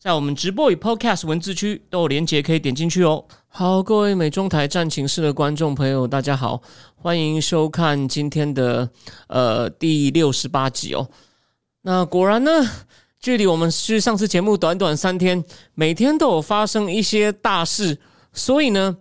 [0.00, 3.22] 在我们直播与 Podcast 文字区都有连结，可以点进去哦。
[3.48, 6.62] 好，各位美中台战情室的观众朋友，大家好，
[6.94, 8.88] 欢迎收看今天的
[9.28, 11.06] 呃第六十八集哦。
[11.82, 12.50] 那果然呢，
[13.20, 17.98] 距离我们是上次节目短短三天，每天都有发生一些大事，
[18.32, 18.96] 所以呢，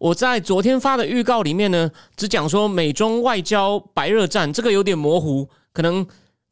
[0.00, 6.04] 我在昨天发的预告里面呢，只讲说美中外交白热战，这个有点模糊，可能。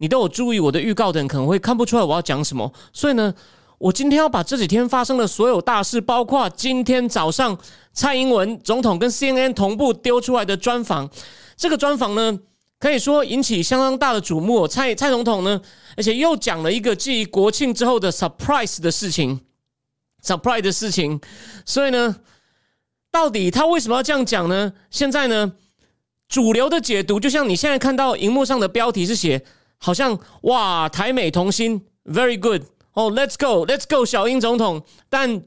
[0.03, 3.35] 你都有注意我的预告的人可能会看不出来我要讲什么，所以呢，
[3.77, 7.57] 我今天要把这几天发生的所有大事，包括今天早上
[7.93, 11.11] 蔡英文总统跟 CNN 同步丢出来的专访，
[11.55, 12.41] 这个专访呢
[12.79, 14.67] 可以说引起相当大的瞩目。
[14.67, 15.61] 蔡蔡总统呢，
[15.99, 19.39] 而且又讲了一个继国庆之后的 surprise 的事情
[20.25, 21.21] ，surprise 的事情，
[21.67, 22.17] 所以呢，
[23.11, 24.73] 到底他为什么要这样讲呢？
[24.91, 25.53] 现在呢，
[26.27, 29.45] 主流的解读就像你现在看到荧幕上的标题是写。
[29.83, 34.83] 好像哇，台美同心，very good 哦，Let's go，Let's go，小英总统。
[35.09, 35.43] 但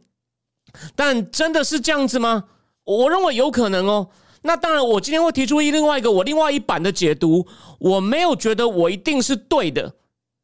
[0.95, 2.45] 但真的是这样子吗？
[2.83, 4.09] 我认为有可能哦。
[4.41, 7.47] 那当然，我今天会提出一另外一个我另外一版的解读。
[7.79, 9.93] 我没有觉得我一定是对的，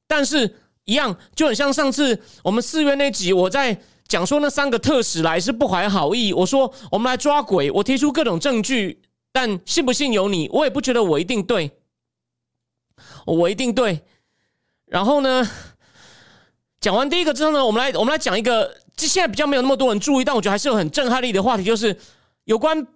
[0.08, 6.32] 但是一样就很像上次我们四月那集，我在讲说那三个特使来是不怀好意。
[6.32, 9.02] 我说我们来抓鬼，我提出各种证据，
[9.34, 10.48] 但信不信由你。
[10.54, 11.72] 我也不觉得我一定对。
[13.26, 14.04] 我一定对。
[14.86, 15.48] 然后呢，
[16.80, 21.96] 讲完第一个之后呢，我们来我们来讲一个，现在比较没有那么多人注意，但我觉得还是有很震撼力的话题，就是
[22.46, 22.88] 有关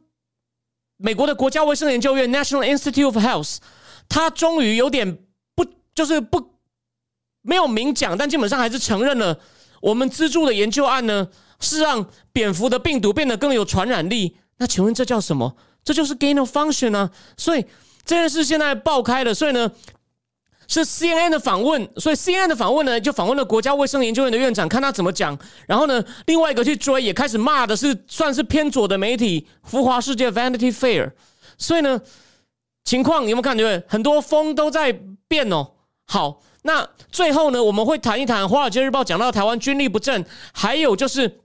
[0.97, 3.57] 美国的国家卫生研究院 （National Institute of Health），
[4.09, 5.19] 它终于有点
[5.55, 6.55] 不就是不
[7.41, 9.39] 没有明讲，但基本上还是承认了
[9.81, 11.27] 我们资助的研究案呢，
[11.59, 14.37] 是让蝙蝠的病毒变得更有传染力。
[14.57, 15.55] 那请问这叫什么？
[15.83, 17.11] 这就是 gain of function 啊！
[17.35, 17.65] 所以
[18.05, 19.71] 这件事现在爆开了，所以呢。
[20.65, 25.37] 是 CNN 的访问，所以 CNN 的访问呢，就访问了国家卫生研究院的院长，看他怎么讲。
[25.67, 31.11] 然后呢，另外一个去追，也开始骂的是算是偏左的媒体《浮华世界》（Vanity Fair）。
[31.57, 32.01] 所以呢，
[32.85, 33.83] 情况有没有看对？
[33.87, 34.97] 很多风都在
[35.27, 35.73] 变哦。
[36.07, 41.42] 好，那最后呢，我们会谈一谈《华尔街日报》讲到台湾军力不振，还有就是。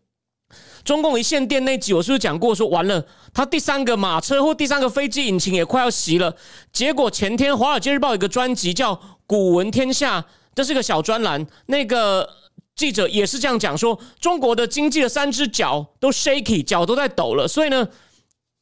[0.88, 2.54] 中共一线电那集，我是不是讲过？
[2.54, 3.04] 说完了，
[3.34, 6.34] 他第三个马车或第三个飞机引擎也快要熄了。
[6.72, 10.18] 结果前天《华尔街日报》有个专辑叫《古闻天下》，
[10.54, 11.46] 这是个小专栏。
[11.66, 12.26] 那个
[12.74, 17.46] 记者也是这样讲，说中国的经济的三只脚都 shaky，脚都在抖了。
[17.46, 17.86] 所以呢，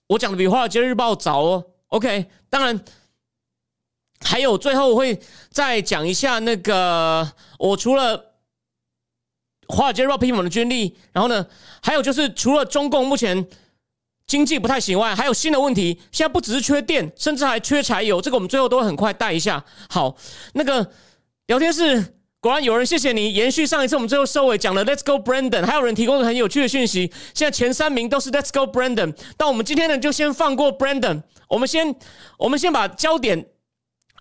[0.08, 1.64] 我讲的比《华尔街日报》早哦。
[1.90, 2.80] OK，当然
[4.22, 5.20] 还有最后会
[5.52, 8.32] 再讲一下那个，我除了。
[9.68, 11.44] 华尔街日报批评我们的军力，然后呢，
[11.82, 13.46] 还有就是除了中共目前
[14.26, 16.00] 经济不太行外，还有新的问题。
[16.10, 18.20] 现在不只是缺电，甚至还缺柴油。
[18.20, 19.64] 这个我们最后都会很快带一下。
[19.88, 20.16] 好，
[20.54, 20.90] 那个
[21.46, 27.12] 聊天室果然有人谢谢你，延续上一次我们最后收尾讲的 Let's go Brandon，还有人提供了很有趣的讯息。
[27.34, 31.94] 现在前三名都是 Let's go Brandon，但我们今天呢就先放过 Brandon，我们先
[32.38, 33.46] 我们先把焦点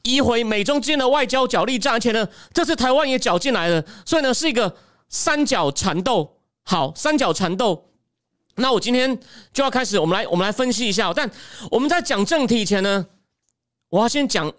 [0.04, 4.76] 移回美中之间的外交角力战，而且呢这次台湾也搅进来了，所以呢是一个。
[5.16, 6.30] 三角缠斗，
[6.64, 7.90] 好，三角缠斗。
[8.56, 9.18] 那我今天
[9.54, 11.14] 就要开始，我们来，我们来分析一下。
[11.14, 11.30] 但
[11.72, 13.08] 我们在讲正题以前呢，
[13.88, 14.52] 我要先讲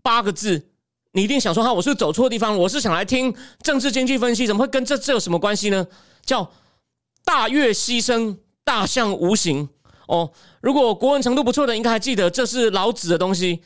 [0.00, 0.68] 八个字。
[1.10, 5.84] 你一定想说，哈，我是走错地方，我是想来听政治经济分析，怎么会跟这这有什么关系呢？
[6.24, 6.48] 叫
[7.24, 9.68] 大岳牺牲，大象无形。
[10.06, 13.60] 哦，如果国文程度不错的，应该还记得这是老子的东西。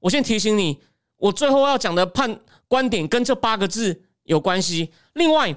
[0.00, 0.78] 我先提醒你，
[1.16, 4.02] 我最后要讲的判观点跟这八个字。
[4.24, 4.92] 有关系。
[5.14, 5.54] 另外，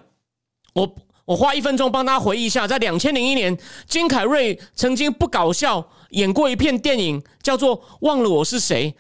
[0.74, 0.96] 我
[1.26, 8.91] 我花一分钟帮大家回忆一下，在两千零一年，金凯瑞曾经不搞笑演过一片电影，叫做《忘了我是谁》。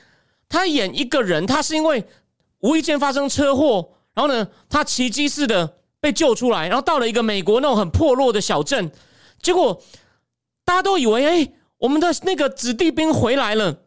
[0.49, 2.03] 他演一个人，他是因为
[2.59, 8.91] 无意间发生车祸，然后呢，他奇迹似的被救出来，然后到了一个美国那种很破落的小镇，
[9.41, 9.81] 结果
[10.63, 13.81] 大家都以为，哎，我们的那个子弟兵回来了，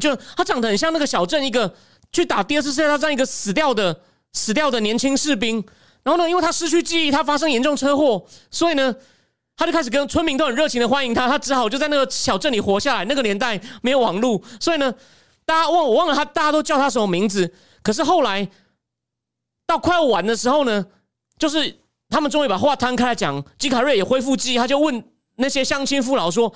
[0.00, 1.74] 就他长得很像那个小镇一个
[2.12, 4.00] 去打第二次世界大战一个死掉的。
[4.32, 5.62] 死掉的年轻士兵，
[6.02, 8.94] 然后呢，因为他失去记忆，他发生严重车祸，所以呢，
[9.56, 13.04] 他就开始跟村民都很热情的欢迎他，他只好就在那个小镇里活下来。
[13.04, 14.92] 那个年代没有网络，所以呢，
[15.44, 17.52] 大家忘我忘了他，大家都叫他什么名字？
[17.82, 18.48] 可是后来
[19.66, 20.86] 到快要完的时候呢，
[21.38, 25.04] 就是他们终于把话摊开来讲，基卡瑞也恢复记忆，他就问
[25.36, 26.52] 那些乡亲父老说：“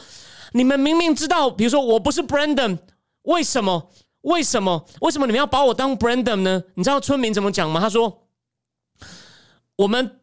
[0.52, 2.78] 你们明明知道，比如说我不是 Brandon，
[3.22, 3.90] 为什么？
[4.26, 4.84] 为什么？
[5.00, 6.64] 为什么你们要把我当 Brandon 呢？
[6.74, 7.80] 你知道村民怎么讲吗？
[7.80, 8.26] 他说
[9.78, 10.18] ：“我们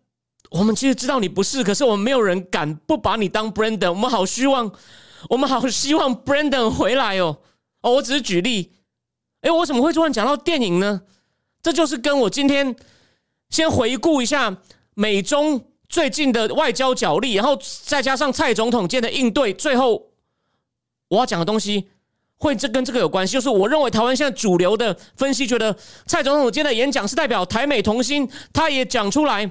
[0.51, 3.91] 我们其实知道你不是，可是我们没有人敢不把你当 Brandon。
[3.91, 4.69] 我们好希望，
[5.29, 7.37] 我们好希望 Brandon 回来哦。
[7.81, 8.73] 哦，我只是举例。
[9.39, 11.03] 哎，我怎么会突然讲到电影呢？
[11.61, 12.75] 这就是跟我今天
[13.51, 14.57] 先回顾一下
[14.95, 20.11] 美中最近的外交角力，然后再加上蔡总统间的应对，最后
[21.07, 21.87] 我要讲的东西。”
[22.43, 25.73] 会这跟这个有关系，就是我认为台湾现在主流的分析觉得
[26.05, 29.49] 蔡总统今天的演讲是代表台美同心，他也讲出来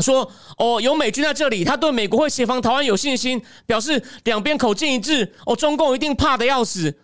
[0.00, 6.98] 说哦，有美军在这里，他对美国会协防台湾有信心，表示两边口径一致，哦，中共一定怕的要死，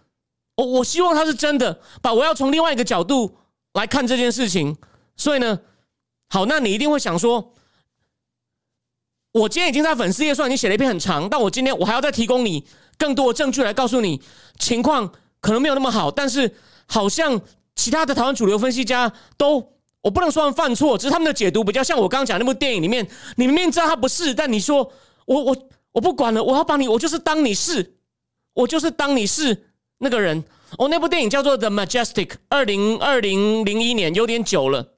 [0.57, 3.37] 哦，我希望他是真的，把我要从另外一个角度
[3.75, 4.75] 来看这件事情，
[5.15, 5.61] 所以呢，
[6.31, 7.53] 好，那你一定会想说，
[9.33, 12.67] 我今天已经在粉丝页上已经写了一篇很长，但我今天我还要再提供你。
[13.03, 14.23] 更多的证据来告诉你，
[14.61, 15.11] 情况
[15.41, 16.55] 可能没有那么好，但是
[16.87, 17.41] 好像
[17.75, 19.73] 其他的台湾主流分析家都，
[20.03, 23.05] 我不能说他们犯错，只是他们的解读比较像我刚刚讲那部电影里面，
[23.35, 24.89] 你明明知道他不是，但你说
[25.27, 25.57] 我我
[25.91, 27.97] 我不管了，我要帮你，我就是当你是，
[28.55, 29.65] 我就是当你是
[29.99, 30.45] 那个人。
[30.79, 34.95] 哦，那部电影叫做《The Majestic》，二零二零零一年，有点久了。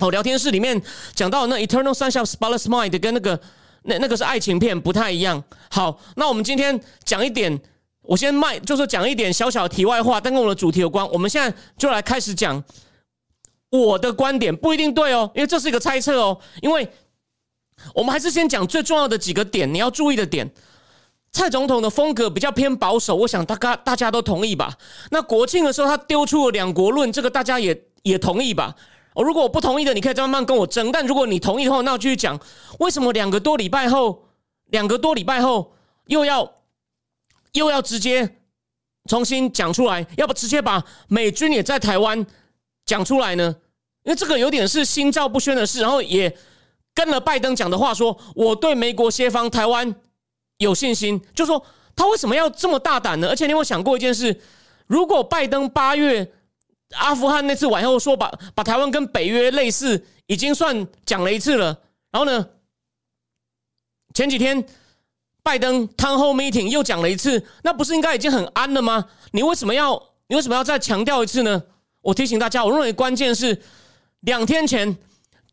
[0.00, 0.82] 哦，聊天室里面
[1.14, 3.40] 讲到那《Eternal Sunshine of Spotless Mind》跟那个。
[3.84, 5.42] 那那个是爱情片，不太一样。
[5.70, 7.60] 好，那我们今天讲一点，
[8.02, 11.08] 我先卖，就是讲一点小小题外话，但跟我的主题有关。
[11.10, 12.62] 我们现在就来开始讲
[13.70, 16.38] 我的观点，不一定对哦，因为这是一个猜测哦。
[16.62, 16.88] 因为
[17.94, 20.50] 我们还是先讲最重要的几个点，你要注意的点。
[21.32, 24.72] 蔡总统的风格比较偏保守，我想大家大家都同意吧。
[25.10, 28.74] 那国庆的时候，他丢出了两国论，这个大家也也同意吧。
[29.14, 30.90] 哦，如果我不同意的，你可以再慢慢跟我争。
[30.90, 32.38] 但如果你同意的话，那我继续讲
[32.80, 34.28] 为什么两个多礼拜后，
[34.66, 35.72] 两个多礼拜后
[36.06, 36.52] 又要
[37.52, 38.38] 又要直接
[39.08, 42.26] 重新讲出来，要不直接把美军也在台湾
[42.84, 43.54] 讲出来呢？
[44.02, 46.36] 因为这个有点是心照不宣的事，然后也
[46.92, 49.94] 跟了拜登讲的话，说我对美国协防台湾
[50.58, 51.22] 有信心。
[51.32, 51.64] 就说
[51.94, 53.28] 他为什么要这么大胆呢？
[53.28, 54.40] 而且你有想过一件事，
[54.88, 56.32] 如果拜登八月。
[56.96, 61.78] 阿富汗那次完后说把把台湾跟北约类似，已经算讲了一次了。
[62.10, 62.46] 然后呢，
[64.14, 64.64] 前几天
[65.42, 69.06] 拜登 town hall meeting 又讲了一次，那不是应该已经很安了吗？
[69.32, 71.62] 你为什么要你为什么要再强调一次呢？
[72.00, 73.60] 我提醒大家，我认为关键是
[74.20, 74.96] 两天前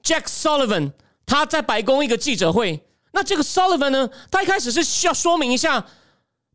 [0.03, 0.91] Jack Sullivan
[1.25, 5.85] 他在白宫一个记者会，那这个 Sullivan 呢，他一开始是需要说明一下。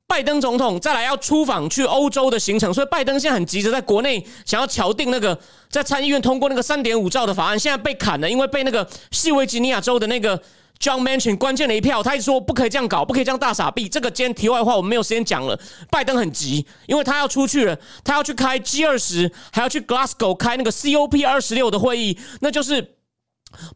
[0.08, 5.38] 拜登总统再来要出访去欧洲的行程，所以拜登现在很急着在国内想要敲定那个
[5.68, 10.40] 在参议院通过那个三点五兆的法案，现在被砍了，因为被那个西维吉尼亚州的那个
[10.78, 13.88] John Manchin 关键的一票，他一说不可以这样搞，不可以这样大傻逼。
[13.88, 15.58] 这个今天题外话，我们没有时间讲了。
[15.90, 22.95] 拜登很急，因为他要出去了，他要去开 G 二十，还要去 Glasgow 开那个 COP 二十六的会议，那就是。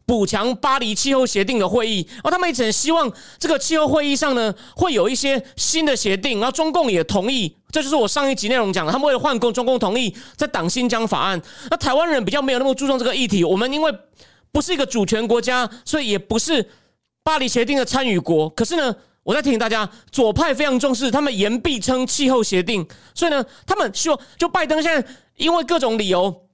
[0.05, 11.41] 补强巴黎气候协定的会议，然后他们一直很希望这个气候会议上呢会有一些新的协定，然后中共也同意，这就是我上一集内容讲的，他们为了换共，中共同意在党新疆法案。
[11.69, 13.93] 那台湾人比较没有那么注重这个议题，我们因为
[14.51, 16.69] 不是一个主权国家，所以也不是
[17.23, 18.49] 巴黎协定的参与国。
[18.49, 26.47] 可是呢，我在提醒大家，左派非常重视，他们言必称气候协定，所以呢，他们希望就拜登现在因为各种理由。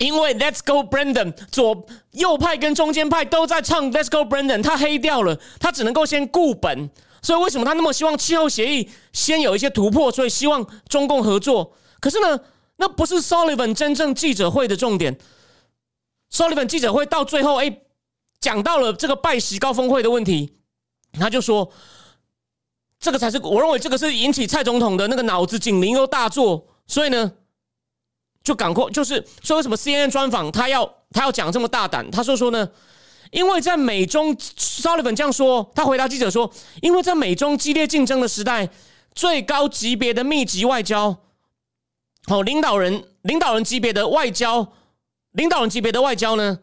[0.00, 6.88] 因为 Let's Go Brandon 左右派跟中间派都在唱 Let's Go Brandon，他黑掉了，他只能够先固本，
[7.20, 10.10] 所以为什么他那么希望气候协议先有一些突破？
[10.10, 11.74] 所以希望中共合作。
[12.00, 12.40] 可是呢，
[12.76, 15.18] 那不是 Sullivan 真正记者会的重点。
[16.32, 17.80] Sullivan 记者会到最后，哎，
[18.40, 20.56] 讲到了这个拜习高峰会的问题，
[21.12, 21.70] 他就说，
[22.98, 27.32] 这个才是我认为这个是引起蔡总统的那个脑子警铃又大作，所以呢。
[28.42, 32.10] 就赶快，就是说为什么 CNN 专访他要他要讲这么大胆？
[32.10, 32.68] 他说说呢，
[33.30, 38.70] 因为在美中 Sullivan 这样说，他回答记者说，因为在美中激烈竞争的时代，
[39.14, 41.16] 最高级别的密集外交，
[42.28, 44.72] 哦，领导人领导人级别的外交，
[45.32, 46.60] 领导人级别的外交呢，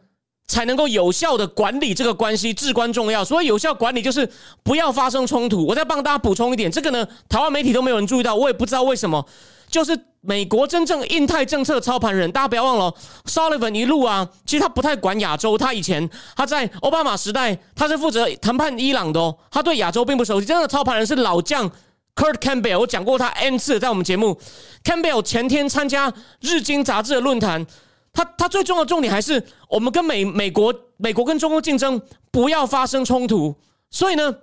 [0.47, 3.23] 才能够有效的管理这个关系，至关重要。
[3.23, 4.27] 所以有效管理就是
[4.63, 5.63] 不要发生冲突。
[5.67, 9.23] 我再帮大家补充一点，这个呢，台湾媒体都没有人注意到，我也不知道为什么。
[9.69, 12.93] 就是美国真正印太政策操盘人，大家不要忘了
[13.25, 15.57] ，Sullivan 一路啊，其实他不太管亚洲。
[15.57, 20.45] 他以前他在奥巴马时代，他是负责谈判伊朗的哦，他对亚洲并不熟悉。
[20.45, 21.69] 真的操盘人是老将
[22.15, 24.39] Kurt Campbell，我讲过他 n 次在我们节目。
[24.83, 27.65] Campbell 前天参加日经杂志的论坛，
[28.13, 33.55] 他他最重要的重点还是我们跟美美国美国跟中国竞争不要发生冲突。
[33.91, 34.33] 所以呢，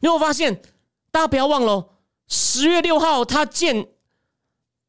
[0.00, 0.60] 你会发现
[1.10, 1.86] 大家不要忘了。
[2.28, 3.86] 十月六号他建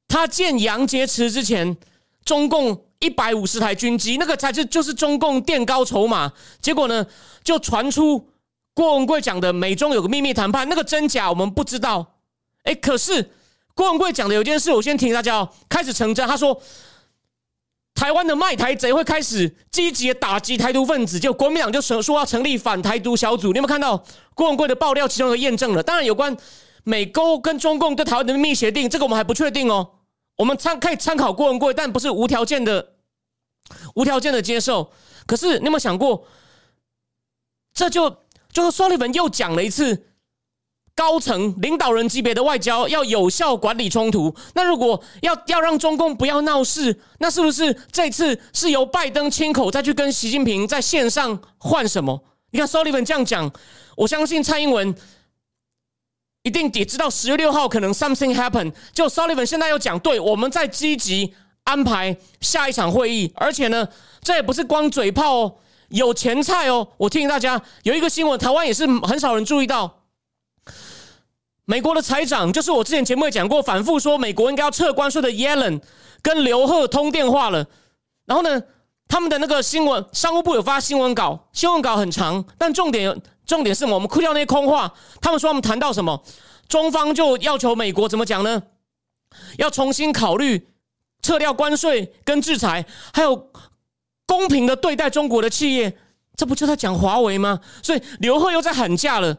[0.08, 1.78] 他建杨洁篪之前，
[2.24, 6.32] 中共一百五十台军机，那个才是就是中共垫高筹码。
[6.62, 7.06] 结果呢，
[7.44, 8.30] 就传出
[8.74, 12.16] 郭文贵讲的美中有个秘密谈判，那个真假我们不知道。
[12.64, 13.32] 哎，可是
[13.74, 16.28] 郭文贵讲的有件事，我先提醒大家哦，开始成真。
[16.28, 16.62] 他说。
[18.00, 23.52] 台湾的卖台贼会开始积极打击台独分子，就国民党就说说要成立反台独小组。
[23.52, 24.00] 你有没有看到
[24.36, 25.08] 郭文贵的爆料？
[25.08, 25.82] 其中的验证了。
[25.82, 26.38] 当然，有关
[26.84, 29.90] 美勾跟中共对台湾的秘密协定，这个我们还不确定哦。
[30.38, 32.94] 我们参可以参考郭文贵，但不是无条件的、
[33.96, 34.92] 无条件的接受。
[35.26, 36.26] 可是，你有没有想过，
[37.74, 38.10] 这就
[38.52, 40.06] 就是苏利文又讲了一次。
[40.96, 44.36] 高层领导人级别的外交要有效管理冲突。
[44.56, 52.24] 那如果要要让中共不要闹事，那是不是这次是由拜登亲口再去跟习近平在线上换什么？
[52.50, 53.54] 你看 Sullivan 这样讲，
[53.96, 54.96] 我相信蔡英文
[56.48, 58.74] 一定也知道十月六号可能 something happen。
[58.94, 61.34] 就 Sullivan 现在又讲，对，我们在积极
[61.66, 63.86] 安排下一场会议，而且呢，
[64.22, 65.56] 这也不是光嘴炮哦，
[65.90, 66.88] 有前菜哦。
[66.96, 70.04] 我提醒大家，有一个新闻，台湾也是很少人注意到。
[71.66, 75.82] 美国的财长就是我之前节目也讲过，反复说美国应该要撤关税的 Yellen
[76.22, 77.68] 跟刘鹤通电话了。
[78.26, 78.64] 然后呢，
[79.10, 84.94] 他们的那个新闻，商务部有发新闻稿，新闻稿很长，但重点重点是我们哭掉那些空话。
[85.20, 86.24] 他们说他们谈到什么，
[86.70, 88.62] 中方就要求美国怎么讲呢？
[89.58, 90.68] 要重新考虑
[91.22, 93.52] 撤掉关税跟制裁，还有
[94.26, 95.98] 公平的对待中国的企业。
[96.36, 97.60] 这不就在讲华为吗？
[97.82, 99.36] 所以刘鹤又在喊价了。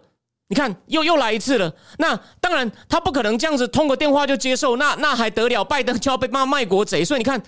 [0.49, 1.73] 你看，又又来一次了。
[1.99, 4.77] 那当然，他不可能这样子通过电话就接受。
[4.77, 5.63] 那那还得了？
[5.63, 7.05] 拜登就要被骂卖国贼。
[7.05, 7.41] 所以你看，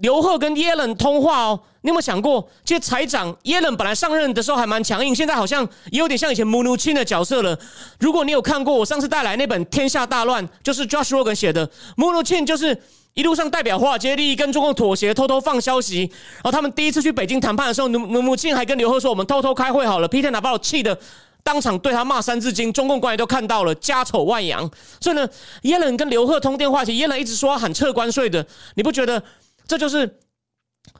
[0.00, 2.48] 刘鹤跟耶伦通话哦，你有没有想过？
[2.64, 7.56] 其实财长耶伦本来上任的时候还蛮强硬，现在好像也有点像以前穆努钦的角色了。
[8.00, 12.76] 如果你有看过我上次带来那本《天下大乱》，就是 Josh Rogan 写的，穆努钦就是
[13.14, 16.10] 一路上代表华尔街利益跟中共妥协，偷偷放消息。
[16.36, 20.98] 然后他们第一次去北京谈判的时候，努努努钦还跟刘鹤说：“我们偷偷开会好了。” Peter 哪把我气的。
[21.44, 24.70] 当场对他骂三字经，中共官员都看到了，家丑外扬。
[25.00, 25.28] 所以呢，
[25.62, 28.46] 耶伦跟刘鹤通电话，其实耶伦一直说喊撤关税的，
[28.76, 29.20] 你不觉得
[29.66, 30.18] 这就是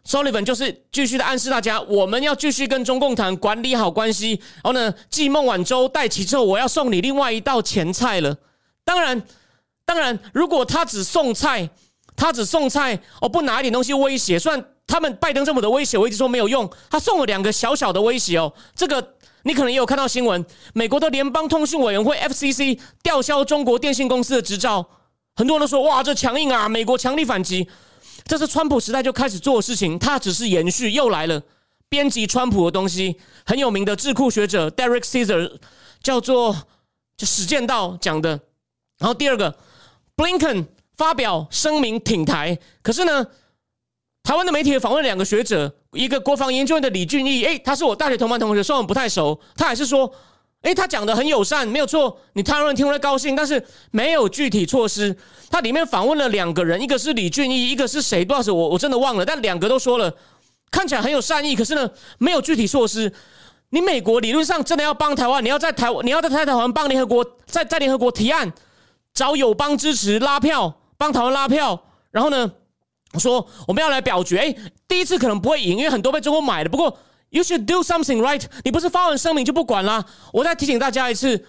[0.07, 4.41] Sullivan 就是继续的暗示大家，我们要继续跟中共谈，管理好关系。
[4.63, 8.37] 然后呢，继孟晚舟带齐之后，我要送你另外一道前菜了。
[8.85, 9.23] 当然，
[9.85, 11.69] 当然，如果他只送菜，
[12.17, 19.15] 他只送菜，哦，不拿一点东西威胁，算他们拜登政府的威胁我一直说没有用，他送了两个小小的威胁哦，这个。
[19.45, 24.89] 你可能也有看到新闻，美国的联邦通讯委员会 FCC 吊销中国电信公司的执照，
[25.35, 26.69] 很多人都说哇，这强硬啊！
[26.69, 27.67] 美国强力反击，
[28.25, 31.43] 这是川普时代就开始做的事情，他只是延续，又来了
[31.89, 33.17] 编辑川普的东西。
[33.45, 35.59] 很有名的智库学者 Derek Caesar
[36.03, 36.57] 叫做
[37.17, 38.31] 就史建道讲的。
[38.99, 39.57] 然后第二个
[40.17, 43.27] ，Blinken 发表声明挺台，可是呢？
[44.25, 50.15] 台湾的媒体访问两个学者，一个国防研究院的李俊毅，诶，他是我大学同班同学，虽然我们不太熟，他还是说，
[50.63, 55.17] 诶，他讲的很友善，没有错，你台湾人听了高兴，但是没有具体措施。
[55.51, 58.25] 他里面访问了两个人，一个是李俊毅，一个是谁？
[58.25, 60.15] 不知道是我我真的忘了，但两个都说了，
[60.71, 63.13] 看起来很有善意，可是呢，没有具体措施。
[63.71, 68.53] 你美国理论上真的要帮台湾，你要在台，你要在台湾帮联合国，在在联合国提案，
[69.13, 72.53] 找友邦支持拉票，帮台湾拉票，然后呢？
[73.15, 74.57] 我说我们要来表决，哎，
[74.89, 76.71] 第一次可能不会赢，因为很多被中国买的。
[76.71, 76.97] 不过
[77.33, 78.43] ，you should do something right。
[78.63, 80.05] 你不是发完声明就不管啦？
[80.33, 81.45] 我再提醒大家一次，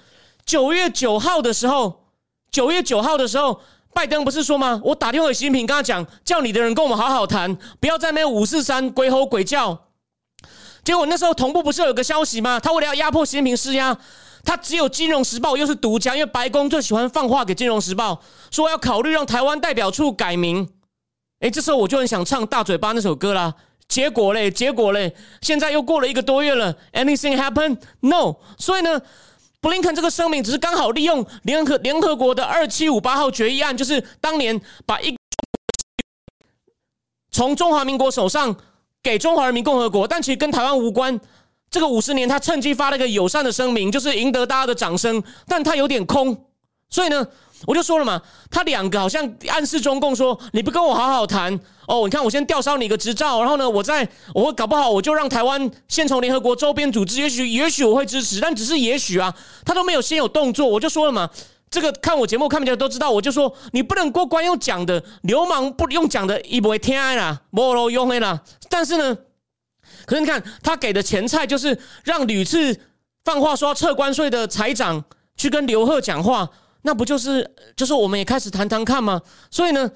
[0.45, 2.07] 九月九号的时候，
[2.51, 3.61] 九月九号的时候，
[3.93, 4.81] 拜登不是说吗？
[4.83, 9.87] 我打电话给习近平，跟他讲，叫你的人跟我们好好谈，不要在那五四三鬼吼鬼叫。
[10.83, 12.59] 结果那时候同步不是有个消息吗？
[12.59, 13.97] 他为了要压迫习近平施压，
[14.43, 18.13] 他只有《金融时报》又是独家，因为白宫最喜欢放话给《金融时报》，
[18.55, 20.67] 说要考虑让台湾代表处改名。
[21.39, 23.53] 哎，这时候我就很想唱《大嘴巴》那首歌啦。
[23.93, 26.75] 结果嘞，结果嘞，现在又过了一个多月了。
[26.93, 27.77] Anything happen?
[27.99, 28.37] No。
[28.57, 28.99] 所以呢，
[29.61, 35.15] 布林肯这个声明只是刚好利用联合联合国的二七五八号决议案，就是当年把一
[37.31, 38.55] 从中华民国手上
[39.03, 41.19] 给中华人民共和国，但其实跟台湾无关。
[41.69, 46.35] 这个五十年，他趁机发了一个友善的声明，就是赢得大家的掌声，但他有点空。
[46.89, 47.27] 所以呢。
[47.65, 59.33] 我就说了嘛，他两个好像暗示中共说，你不跟我好好谈哦，你看我先吊销你一个执照，然后呢，我再我会搞不好我就让台湾先从联合国周边组织，也许也许我会支持，但只是也许啊，
[59.65, 61.29] 他都没有先有动作，我就说了嘛，
[61.71, 68.41] 这个看我节目看不见都知道，我就说你不能过关用讲的，流氓不用讲的，一不会听啦，没路用的啦。
[68.69, 69.17] 但是呢，
[70.05, 72.77] 可是你看他给的前菜就是让屡次
[73.23, 75.03] 放话说要撤关税的财长
[75.37, 76.49] 去跟刘鹤讲话。
[76.85, 79.21] 那不就是就是我们也开始谈谈看吗？
[79.49, 79.89] 所以呢，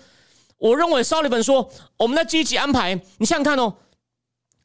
[0.58, 3.76] 我认为 Sullivan 说我们在积极安排，你想想看哦，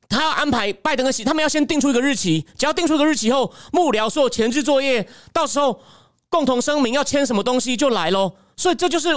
[0.09, 5.83] 他要安排拜登的席，他们要先定出一个日期，只要定出一个日期后，幕僚所有前置作业，到时候
[6.29, 8.33] 共同声明要签什么东西就来喽。
[8.57, 9.09] 所以这就是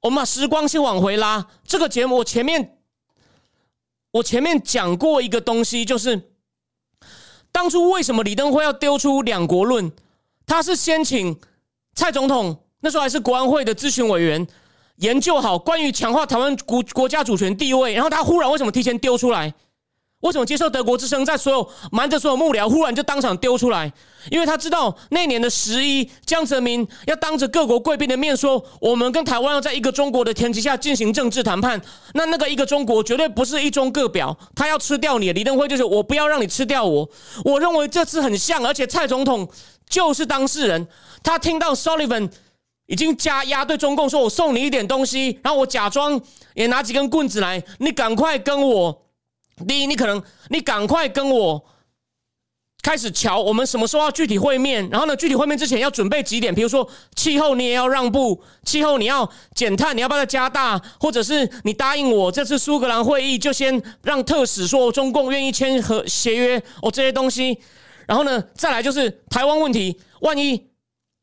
[0.00, 1.46] 我们把时光先往回拉。
[1.64, 2.76] 这个节目我前面
[4.10, 6.30] 我前面讲过一个东西，就是
[7.50, 9.90] 当初为什么李登辉要丢出两国论，
[10.46, 11.40] 他是先请。
[11.94, 14.46] 蔡总统那时候还是国安会的咨询委员，
[14.96, 19.52] 研究好关于强化台湾国国家主权地位，然后他忽然为什么提前丢出来？
[20.20, 23.92] 为什么接受德国之声，在所有瞒着所有幕僚，忽然就当场丢出来？
[24.30, 31.80] 因为他知道那年的十一，江泽民要当着各国贵宾的面说，我们跟台湾要在一个中国的前提下进行政治谈判。
[32.14, 35.32] 那那个一个中国绝对不是一中各表，他要吃掉你。
[35.32, 37.08] 李登辉就是我不要让你吃掉我。
[37.44, 39.48] 我认为这次很像，而且蔡总统
[39.92, 40.88] 就是当事人。
[41.22, 42.30] 他听到 Sullivan
[42.86, 46.18] 已经加压对中共说：“我送你一点东西，然后我假装
[46.54, 49.02] 也拿几根棍子来，你赶快跟我。
[49.68, 51.64] 第一，你可能你赶快跟我
[52.82, 54.88] 开始瞧，我们什么时候要具体会面？
[54.90, 56.52] 然后呢，具体会面之前要准备几点？
[56.52, 60.80] 比如说气候你也要让步，气候你要减碳，你要不要加大？
[60.98, 67.58] 或者是你答应我这次苏格兰会议就先让特使说中共愿意签和协约哦这些东西。
[68.06, 70.68] 然后呢，再来就是台湾问题，万一……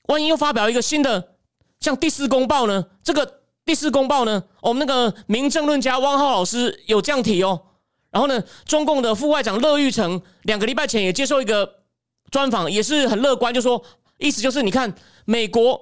[0.08, 1.36] 万一又发表一个新的
[1.80, 2.84] 像第四公报呢？
[3.04, 7.62] 这个第四公报呢，我们那个名政论家汪浩老师有这样提哦。
[8.10, 11.84] 然后呢，中共的副外长乐玉成两个礼拜前也接受一个
[12.32, 13.84] 专访，也是很乐观，就说
[14.18, 14.96] 意思就是你看
[15.26, 15.80] 美国，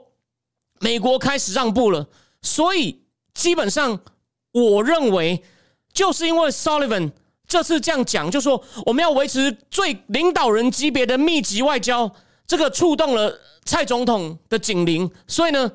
[0.81, 2.05] 美国开始让步了。
[2.41, 4.01] 所以基本上，
[4.51, 5.41] 我认为
[5.93, 7.13] 就是因为 Sullivan
[7.47, 12.11] 这次这样讲，就说我们要维持最领导人级别的密集外交，
[12.45, 13.39] 这个触动了。
[13.67, 15.69] 蔡总统的警铃，所以呢，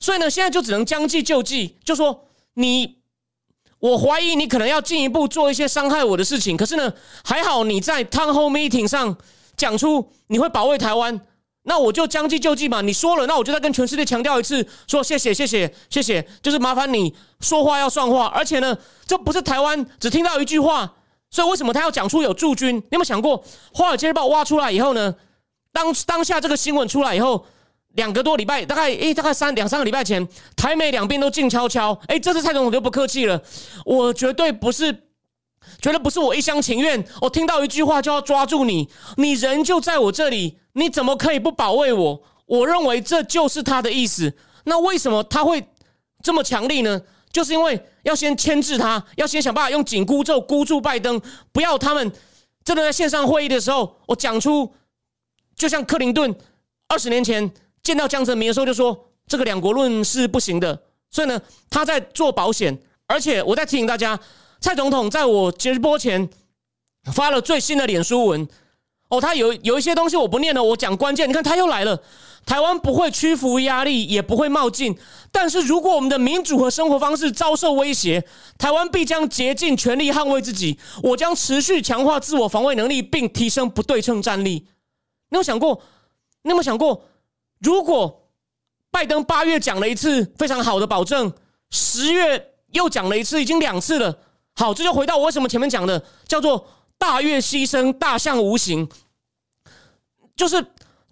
[0.00, 2.96] 所以呢，现在就只能将计就计，就说你，
[3.78, 6.56] 我怀疑你可能要进一步做一些伤害我的事情。
[6.56, 9.16] 可是呢，还好你在 town hall meeting 上
[9.56, 11.20] 讲出你会保卫台湾，
[11.64, 12.80] 那我就将计就计嘛。
[12.80, 18.26] 你说了，那我就再跟全世界强调一次，说谢谢，谢谢，谢谢，就是麻烦你说话要算话。
[18.26, 20.94] 而且呢，这不是台湾只听到一句话，
[21.30, 22.76] 所以为什么他要讲出有驻军？
[22.76, 25.14] 你有没有想过，华尔街日报挖出来以后呢？
[25.72, 27.46] 当当下这个新闻出来以后，
[27.94, 31.98] 两个多礼拜，大概诶，大概三两三个礼拜前，台美两边都静悄悄。
[32.08, 33.42] 诶，这次蔡总统就不客气了，
[33.86, 34.92] 我绝对不是，
[35.82, 37.04] 绝对不是我一厢情愿。
[37.20, 42.22] 我听到一句话就要抓住你，你人就在我这里，你怎么可以不保卫我？
[42.46, 44.32] 我认为这就是他的意思。
[44.64, 45.66] 那为什么他会
[46.22, 47.02] 这么强力呢？
[47.32, 52.12] 就是因为要先牵制他，要先想办法用紧箍咒箍住拜登，不要他们
[52.64, 54.72] 真的在线上会议的时候，我讲出。
[55.54, 56.34] 就像克林顿
[56.88, 57.48] 二十年前
[57.82, 64.18] 见到江泽民的时候就说这个两国论是不行的，所以呢他在做保险，而且我在提醒大家，
[64.62, 66.30] 蔡总统在我直播前
[67.12, 68.48] 发了最新的脸书文
[69.08, 72.00] 哦，他有有一些东西我不念了，我讲关键，你看他又来了，
[72.46, 74.96] 台湾不会屈服压力，也不会冒进，
[75.32, 78.24] 但是如果我们的民主和生活方式遭受威胁，
[78.56, 84.68] 台湾必将竭尽全力捍卫自己，我将持续强化自我防卫能力，并提升不对称战力。
[85.30, 85.82] 你有想过？
[86.44, 87.04] 你有没有想过，
[87.58, 88.28] 如果
[88.92, 91.32] 拜登八月讲了一次非常好的保证，
[91.70, 94.18] 十月又讲了一次，已经两次了。
[94.54, 96.66] 好，这就回到我为什么前面讲的，叫做
[96.98, 98.88] “大月牺牲，大象无形”。
[100.36, 100.64] 就是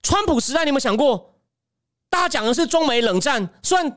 [0.03, 1.35] 川普时代，你有没有想过？
[2.09, 3.96] 大家讲的是中美冷战，虽然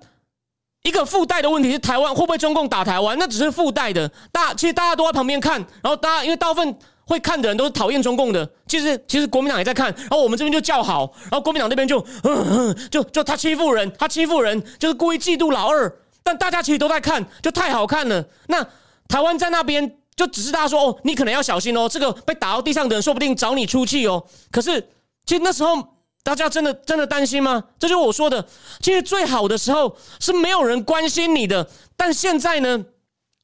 [0.83, 4.09] 一个附带的问题是台湾会不会中共打台湾，那只是附带的。
[4.31, 6.77] 大其实大家都在旁边看，然后大家因为大部分。
[7.05, 15.93] 会看的人都是讨厌中共的，其实其实国民党也在看，然后我们这边就叫好，然后国民党那边就嗯嗯 就就他欺负人，他欺负人，就是故意嫉妒老二。
[16.23, 18.25] 但大家其实都在看，就太好看了。
[18.47, 18.65] 那
[19.07, 24.23] 台湾在那边就只是大家说哦，你可能要小心哦，这个被打到地上的人说不定找你出气哦。
[24.51, 24.81] 可是
[25.25, 25.75] 其实那时候
[26.23, 27.63] 大家真的真的担心吗？
[27.77, 28.45] 这就是我说的，
[28.79, 32.85] 其实最好的时候是没有人关心你的，但现在呢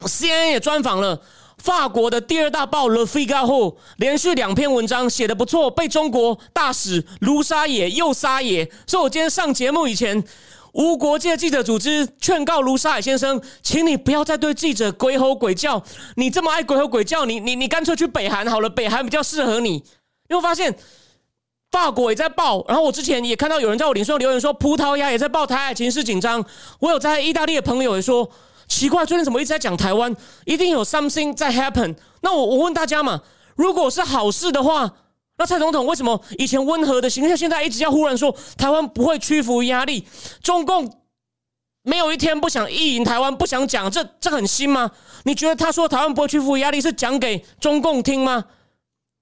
[0.02, 1.22] ，CNN 也专访了。
[1.58, 3.46] 法国的第二大报《Le Figaro》
[3.98, 8.72] 连续两篇文章写的不错，被中国大使卢沙野又撒野。
[8.88, 10.24] 所以我今天上节目以前，
[10.74, 15.82] 无国界记者组织劝告卢沙海先生，请你不要再对记者鬼吼鬼叫。
[16.16, 19.84] 你这么爱鬼吼鬼叫，你你你干脆去北韩好了，北韩比较适合你。
[20.30, 20.76] 因为发现
[21.72, 26.44] 法国也在报，然后我之前也看到有人在我脸书留言说，葡萄牙也在报台海情势紧张。
[26.80, 28.30] 我有在意大利的朋友也说。
[28.68, 30.16] 奇怪，最近怎么一直在讲台湾？
[30.46, 31.96] 一定有 something 在 happen。
[32.22, 33.20] 那我我问大家嘛，
[33.56, 34.94] 如果是好事的话，
[35.40, 40.06] 那蔡总统为什么以前温和的形象，现在一直要忽然说台湾不会屈服压力？
[40.44, 41.02] 中共
[41.82, 44.92] 没有一天不想意淫台湾，不想讲，这这很新吗？
[45.24, 48.44] 你觉得他说台湾不会屈服压力是讲给中共听吗？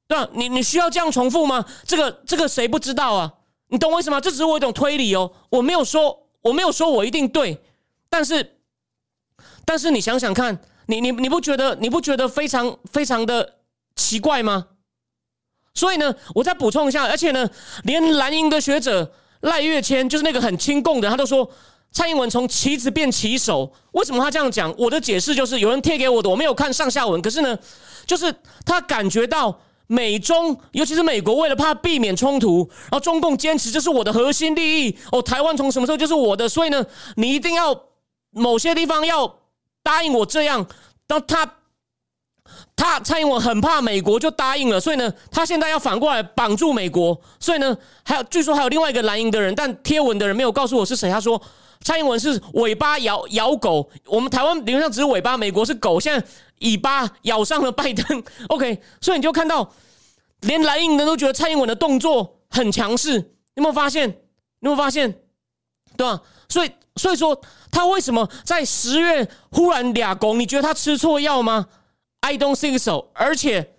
[0.08, 0.28] 对吧？
[0.34, 1.64] 你你需要这样重复吗？
[1.86, 3.32] 这个这个谁不知道啊？
[3.68, 4.20] 你懂我意思吗？
[4.20, 7.62] 这只是我一种推理哦，我没有说我没有说我一定对，
[8.10, 8.58] 但是
[9.66, 13.58] 但是你想想看，你你你不觉得你不觉得非常非常的
[13.96, 14.66] 奇怪吗？
[15.78, 17.48] 所以呢，我再补充一下，而且呢，
[17.84, 21.48] 连蓝营的学者赖月谦，就是那个很亲共的，他都说
[21.92, 23.72] 蔡英文从棋子变棋手。
[23.92, 24.74] 为什么他这样讲？
[24.76, 27.22] 我的解释就是有人贴给我的，我没有看上下文。
[27.22, 27.56] 可是呢，
[28.08, 28.34] 就是
[28.66, 36.84] 他感觉到美中，尤其是美国，为了怕避免冲突，然后中共坚持这是我的核心利益哦，台湾从什么时候就是我的，所以呢，
[37.18, 37.84] 你一定要
[38.32, 39.32] 某些地方要
[39.84, 40.66] 答应我这样，
[41.06, 41.54] 当他。
[42.78, 51.10] 他蔡英文很怕美国，就答应了，所以呢，他现在要反过来绑住美国，所以呢，还有据说还有另外一个蓝营的人，但贴文的人没有告诉我是谁。
[51.10, 51.42] 他说
[51.82, 56.26] 蔡英文是尾巴咬咬狗，我们台湾理论上只是尾巴，美国是狗，现在
[56.60, 58.24] 尾巴咬上了拜登。
[58.50, 59.68] OK，所以你就看到
[60.42, 63.16] 连蓝营的都觉得蔡英文的动作很强势，
[63.56, 64.08] 有没有发现？
[64.08, 64.16] 有
[64.60, 65.12] 没有发现？
[65.96, 66.22] 对吧？
[66.48, 70.36] 所以所以说他为什么在十月忽然俩狗？
[70.36, 71.66] 你觉得他吃错药吗
[72.28, 73.08] ？I don't think so。
[73.14, 73.76] 而且，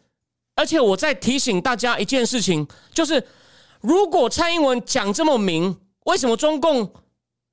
[0.55, 3.27] 而且我在提醒大家一件事情，就是
[3.83, 6.95] 如果蔡英文讲这么明，为什么中共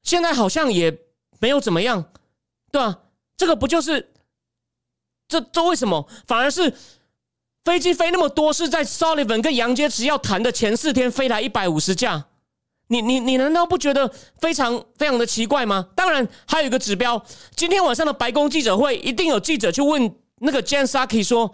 [0.04, 0.98] 现在好像也
[1.40, 2.06] 没有怎么样，
[2.72, 3.00] 对吧？
[3.36, 4.14] 这个不就是
[5.28, 6.74] 这这为什么反而是
[7.66, 12.28] 飞机飞那么多，是在 Sullivan 跟杨洁篪要谈的前四天飞来一百五十架？
[12.88, 15.90] 你你你难道不觉得非常非常的奇怪吗？
[15.96, 17.22] 当然，还有一个指标，
[17.54, 20.16] 今天晚上的白宫记者会一定有记者去问。
[20.46, 21.54] 那个 Jan Saki 说，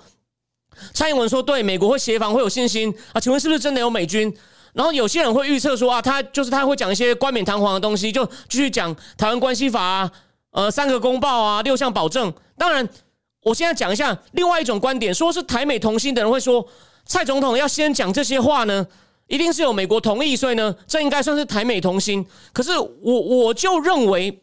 [0.93, 3.19] 蔡英文说对美国会协防会有信心啊？
[3.19, 4.31] 请问是不是真的有美军？
[4.73, 10.11] 然后有些人会预测说啊，他就是他会讲一些冠冕堂皇的东西，就继续讲台湾关系法啊，
[10.51, 12.33] 呃，三个公报啊，六项保证。
[12.57, 12.87] 当然，
[13.43, 16.65] 我现在讲一下另外一种观点，说是台美同心的人会说，
[17.05, 18.85] 蔡总统要先讲这些话呢，
[19.27, 22.25] 一定是有美国同意，所以呢，这应该算是台美同心。
[22.53, 24.41] 可是我我就认为。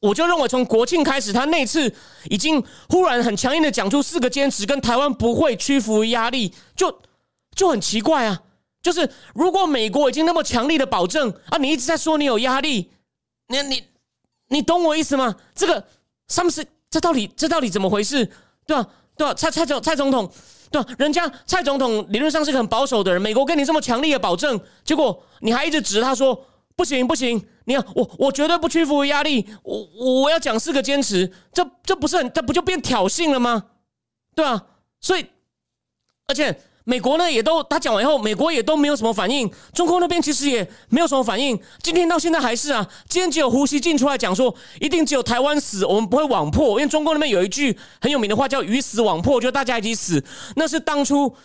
[0.00, 1.92] 我就认为，从国庆开始，他那次
[2.30, 7.02] 已经忽然很强硬的讲出四个坚持，跟台湾不会屈服压力，就
[7.54, 8.40] 就很奇怪啊！
[8.82, 12.90] 就是如果美国已经那么强力的保证啊，你一直在说你有压力，
[13.48, 13.84] 你你
[14.48, 15.36] 你懂我意思吗？
[15.54, 15.84] 这个
[16.28, 18.24] 他们是这到底这到底怎么回事？
[18.66, 18.88] 对吧？
[19.18, 19.34] 对吧？
[19.34, 20.32] 蔡蔡总蔡总统，
[20.70, 20.88] 对吧？
[20.96, 26.46] 人家蔡总统理论上是个很保守的人，美国跟你这么强力的保证，结果你还一直指他说。
[26.80, 29.86] 不行不行，你看我我绝对不屈服于压力，我
[30.22, 33.64] 我要讲四个坚持，这这不是很这不就变挑衅了吗？
[34.34, 34.64] 对吧？
[34.98, 35.26] 所以，
[36.26, 50.24] 而且美国呢也都他讲完以后，美国也都没有什么反应，中共那边其实也没有什么反应，今天到现在还是啊，今天只有胡锡进出来讲说，一定只有台湾死，我们不会网破，因为中共那边有一句很有名的话叫“鱼死网破”，就大家一起死，
[50.56, 51.36] 那是当初。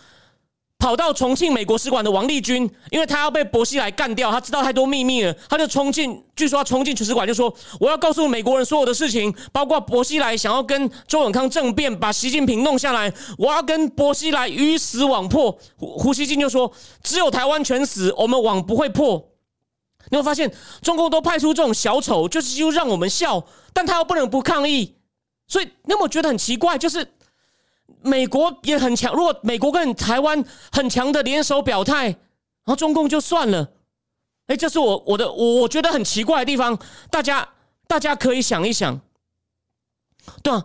[0.86, 16.72] 跑到重庆美国使馆的王立军，因为他要被薄熙来干掉，他知道太多秘密了，他就冲进，据说他冲进使馆就说：“我要告诉美国人所有的事情，包括薄熙来想要跟周永康政变，把习近平弄下来，我要跟薄熙来鱼死网破。”胡胡锡进就说
[17.02, 19.32] ：“只有台湾全死，我们网不会破。”
[20.12, 23.44] 你会发现，中共都派出这种小丑，就是就让我们笑，
[23.74, 24.94] 但他又不能不抗议，
[25.48, 27.08] 所以那么觉得很奇怪，就是。
[28.02, 32.18] 美国也很强，如果美国跟台湾很强的联手表态，然
[32.66, 33.72] 后中共就算了。
[34.48, 36.78] 哎，这是我我的我我觉得很奇怪的地方，
[37.10, 37.50] 大家
[37.88, 39.02] 大家可以想一想，
[40.44, 40.64] 对啊，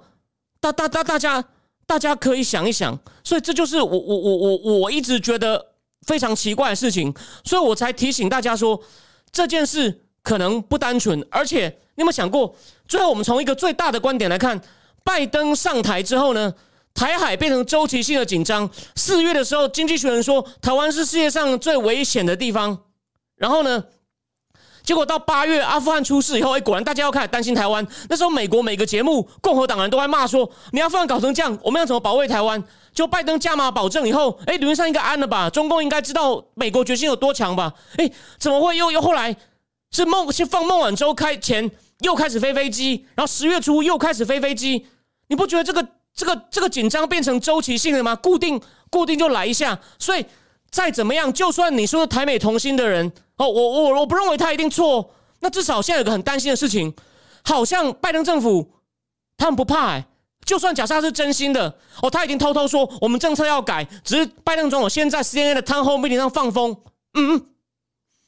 [0.61, 1.43] 大大大大家
[1.87, 8.79] 大家可以想一想，所以这就是我我我我我一直觉得非常奇怪的事情，所以我才提醒大家说
[9.33, 12.55] 这件事可能不单纯，而且你有没有想过，
[12.87, 14.61] 最后我们从一个最大的观点来看，
[15.03, 16.55] 拜登上台之后呢？
[17.01, 18.69] 台海变成周期性的紧张。
[18.95, 22.79] 四月的时候，《经济学人》说台湾是世界上最危险的地方。
[23.37, 23.83] 然后呢，
[24.83, 27.87] 结果到八月，阿富汗出事以后，哎，果然大家要开始担心台湾。
[28.11, 35.49] 那时候，美国每个节目，共和党人都在骂说：“你阿富汗搞成这样，我们要怎么保卫台湾？”就拜登加码保证以后，哎，理论上应该安了吧？
[35.49, 37.73] 中共应该知道美国决心有多强吧？
[37.97, 39.35] 哎，怎么会又又后来
[39.91, 44.87] 是孟是放孟晚舟开前又开始飞飞机，然后十月初又开始飞飞机？
[45.29, 45.89] 你不觉得这个？
[46.15, 48.15] 这个这个紧张变成周期性的吗？
[48.17, 50.25] 固定固定就来一下，所以
[50.71, 55.15] 再怎么样，就算你说台美同心的人哦，我我我不认为他一定错。
[55.41, 56.95] 那至少现在有个很担心的事情，
[57.43, 58.71] 好像拜登政府
[59.39, 60.07] 他们不怕哎，
[60.45, 66.77] 就算假设他是真心的，哦，他已经偷偷说我们政策要改，只是拜登总统先在 CNN 的 Town Hall meeting 上放风，
[67.15, 67.47] 嗯嗯，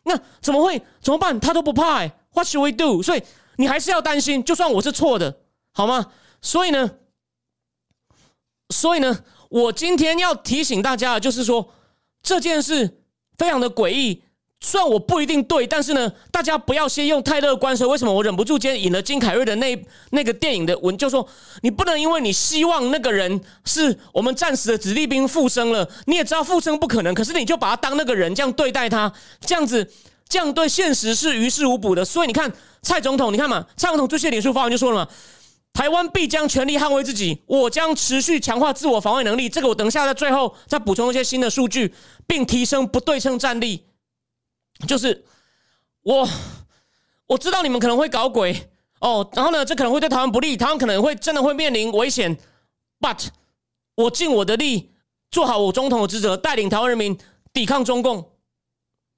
[0.04, 1.38] 那怎么会怎么办？
[1.38, 3.02] 他都不怕哎，What should we do？
[3.02, 3.22] 所以
[3.56, 5.36] 你还是要担心，就算我是错的，
[5.74, 6.06] 好吗？
[6.40, 6.90] 所以呢，
[8.72, 9.16] 所以呢，
[9.50, 11.68] 我今天要提醒大家的就是说
[12.22, 13.02] 这件事
[13.36, 14.22] 非常的诡异。
[14.64, 17.76] 虽然我不一定对，但是呢，大家不要先用太乐观。
[17.76, 21.28] 所以为什么我忍不住今天引了金凯瑞的那那个电影的文，就说
[21.62, 29.90] 你不能因为你希望那个人是我们战死的子弟兵复生了，你也知道复生不可能，可是你就把他当那个人这样对待他，这样子
[30.28, 32.04] 这样对现实是于事无补的。
[32.04, 32.48] 所以你看
[32.82, 35.08] 蔡总统，你看嘛，蔡总统最近脸书发文就说了嘛，
[35.72, 39.48] 台湾必将全力捍卫自己，我将持续强化自我防卫能力。
[39.48, 41.94] 这个我等一下在最后再补充一些新的数据，
[42.26, 43.86] 并提升不对称战力。
[44.86, 45.24] 就是
[46.02, 46.28] 我
[47.26, 52.36] 我知道你们可能会搞鬼哦，然后呢，这可能会对台湾不利，台湾可能会真的会面临危险。
[53.00, 53.28] But
[53.94, 54.92] 我尽我的力
[55.30, 57.18] 做好我总统的职责，带领台湾人民
[57.52, 58.30] 抵抗中共，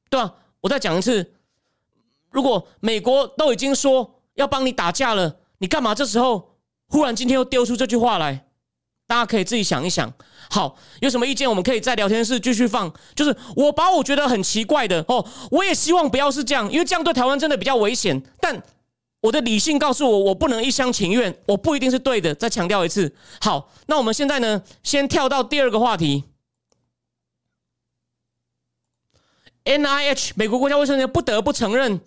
[0.09, 0.35] 对吧？
[0.61, 1.35] 我再讲一次，
[2.31, 8.47] 如果美国都已经说要帮你打架了，你干嘛这时候忽然今天又丢出这句话来？
[9.07, 10.11] 大家可以自己想一想。
[10.51, 12.91] 好，有什么意见我们可以在聊天室继续放。
[13.15, 18.23] 就是我把我觉得很奇怪的哦，我也希望不要是这样，因为这样对台湾真的比较危险。
[18.41, 18.63] 但
[19.21, 22.35] 我的理性告诉我，我不能一厢情愿，我不一定是对的。
[22.35, 23.15] 再强调一次。
[23.41, 26.25] 好，那我们现在呢，先跳到第二个话题。
[29.65, 32.01] N I H 美国国家卫生院不得不承认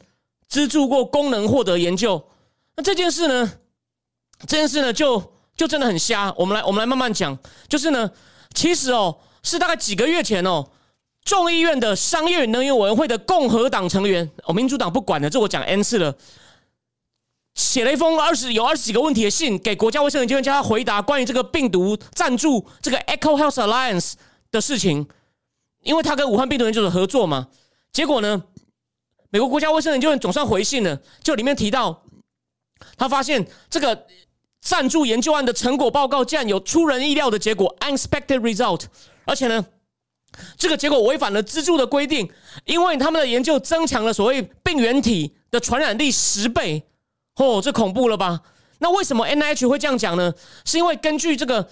[0.47, 2.27] 资助过功能获得研究。
[2.77, 3.59] 那这件事呢？
[4.47, 5.33] 这件事呢就。
[5.57, 7.35] 就真的很瞎，我们来我们来慢慢讲。
[7.67, 8.11] 就是呢，
[8.53, 10.69] 其实哦，是大概几个月前哦，
[11.25, 16.15] 众议院的商业能源委员会的共和党成员，哦，民主党不管的，这我讲 N 次了，
[17.55, 24.13] 写了一封二十有二十几个问题的信给国家卫生研究院，叫他回答关于这个病毒赞助这个 Echo Health Alliance
[24.51, 25.07] 的事情，
[25.81, 27.47] 因为他跟武汉病毒研究所合作嘛。
[27.91, 28.43] 结果呢，
[29.31, 32.03] 美国国家卫生研究院总算回信了，就里面提到，
[32.97, 34.05] 他发现这个。
[34.59, 38.81] 赞助研究案的成果报告竟然有出人意料的结果 （unexpected result），
[39.23, 39.65] 而且呢，
[40.57, 42.29] 这个结果违反了资助的规定，
[42.65, 46.83] 因为他们的研究增强了所谓病原体的传染力十倍。
[47.35, 48.41] 哦，这恐怖了吧？
[48.79, 50.33] 那为什么 NH 会这样讲呢？
[50.65, 51.69] 是因为根据这个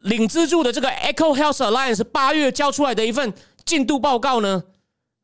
[0.00, 3.32] 领资助的这个 Echo Health Alliance 八月交出来的一份
[3.64, 4.64] 进度报告呢？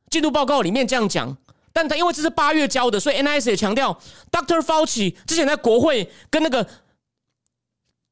[0.09, 1.37] 进度报告里面这样讲，
[1.79, 3.97] 但他因为这是八月交的，所以 NIH 也强调
[4.33, 4.61] ，Dr.
[4.61, 6.67] Fauci 之前在国会跟那个。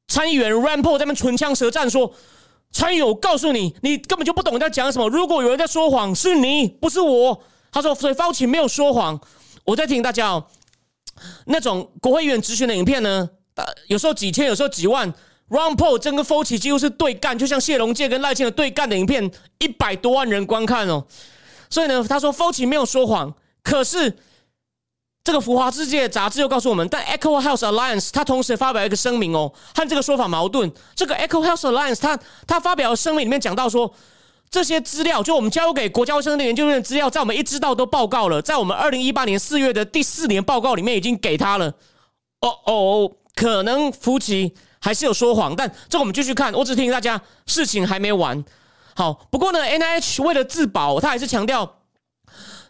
[0.09, 2.13] 参议员 Rampo 在那边唇枪舌战说
[2.71, 5.09] ：“参议员，我告诉你，你根本就不懂在讲什么。
[5.09, 9.19] 如果有人在说谎，是你，不是我。”他说：“所以 Fauci 没有说谎。”
[9.65, 10.45] 我在提醒大家哦，
[11.47, 13.29] 那种国会议员咨询的影片呢，
[13.87, 15.13] 有时候几千，有时候几万。
[15.49, 21.05] Rampo 真跟 Fauci 几乎是对干，就像谢龙介跟赖清德对干的影片，一百多万人观看哦。
[21.69, 23.35] 所以呢，他说 Fauci 没有说谎，
[23.67, 24.17] 可是。
[25.23, 30.71] 这个浮华世界杂志又告诉我们，但 Echo Health Alliance 它同时发表一个声明哦，和这个说法矛盾。
[30.95, 33.93] 这个 Echo Health Alliance 它它发表的声明里面讲到说，
[34.49, 41.73] 这些资料就我们交给国家卫生研究院的资料，在我们一知道都报告了，在我们二零一八年四月的第四年报告里面已经给他了。
[42.39, 46.53] 哦哦，可能福奇还是有说谎，但这个我们继续看。
[46.53, 48.41] 我只提醒大家，事情还没完。
[48.95, 51.76] 好，不过呢，NIH 为了自保，他还是强调。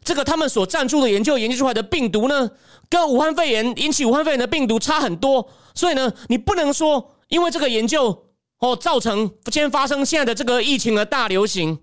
[0.07, 2.49] 这个他们所赞助的研究研究出来的病毒呢，
[2.89, 8.23] 跟武汉肺炎引起武汉肺炎的病毒差很多，所以呢，你不能说因为这个研究
[8.59, 11.77] 哦造成先发生现在的这个疫情的大流行。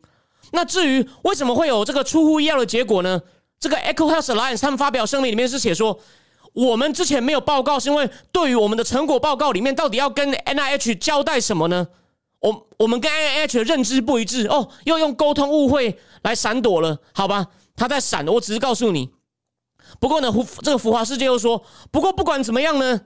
[0.53, 3.21] 那至于为什么会有这个出乎意料的结果呢？
[3.61, 6.01] 这个 Echo Health Alliance 他们发表声明里面是写说，
[6.55, 11.89] 我们之前没有报告，是因为对于我们的成果报告里面到底要跟 NIH 交代什么呢？
[12.41, 17.49] 我我们跟 NIH 的认知不一致哦，又用沟通误会来闪躲了，好吧？
[17.77, 19.11] 他在闪，我只是告诉你。
[20.01, 20.33] 不过呢，
[20.63, 23.01] 这个浮华世界又说，不过不管怎么样呢，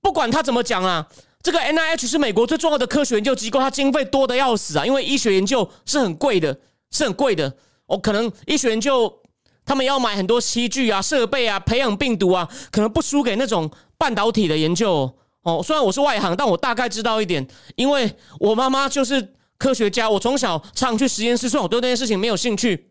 [0.00, 1.06] 不管他怎么讲啊，
[1.42, 6.58] 这个 N I H 是美国最重要的科学研究机构，它经费多的要死啊，因为医学研究是很贵的，
[6.90, 7.56] 是很贵的。
[7.86, 9.22] 哦，可能医学研究
[9.64, 15.62] 他们要买很多器具啊、设备啊，培养病毒啊，可能不输给那种半导体的研究哦。
[15.62, 22.90] 虽然我是外行，但我大概知道一点，因为我妈妈就是科学家，我从小常去实验室，虽然我对那件事情没有兴趣。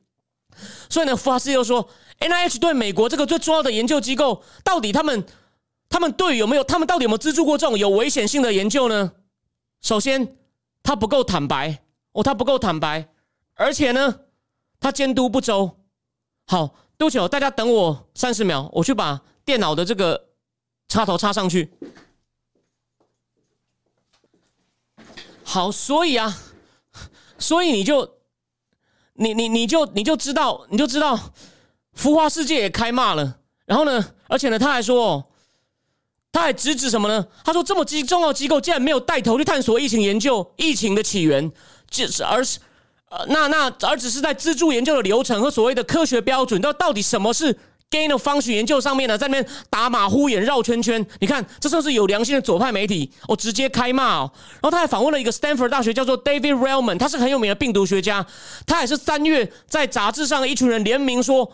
[0.90, 1.88] 所以呢，福华斯又说
[2.20, 5.26] ，N I H 对美国这个最重要的研究机构，到底他们
[5.90, 9.14] 他们对有没有他们到底有没有资助过这种有危险性的研究呢？
[9.82, 10.38] 首先，
[10.82, 11.80] 他不够坦白
[12.14, 13.10] 哦，他不够坦白，
[13.56, 14.22] 而且呢，
[14.80, 15.80] 他监督不周。
[16.46, 20.30] 好，对不起，大家等我三十秒，我去把电脑的这个
[20.88, 21.74] 插头插上去。
[25.44, 26.38] 好，所以啊，
[27.38, 28.20] 所以你就
[29.16, 31.20] 你你你就你就知道你就知道，
[31.94, 33.38] 浮华世界也开骂了。
[33.66, 35.24] 然后呢，而且呢，他还说，
[36.32, 37.26] 他还直指什么呢？
[37.46, 41.52] 他说，这么机重要机构竟然没有带头去探索疫情研究、疫情的起源，
[41.90, 42.60] 就是而是
[43.10, 47.58] 呃，那那而只是在资助研究的流程和所谓的科学标准，到到底什么是
[47.94, 51.06] ？gain of function 研究上面呢，在那边打马虎眼、绕圈圈。
[51.20, 54.32] 你看，这算是有良心的左派媒体，我直接开骂哦。
[54.54, 58.26] 然后他还访问了一个 Stanford 大学，叫做 David Relman，他是很有名的病毒学家。
[58.66, 61.52] 他也是三月在杂志上一群人联名说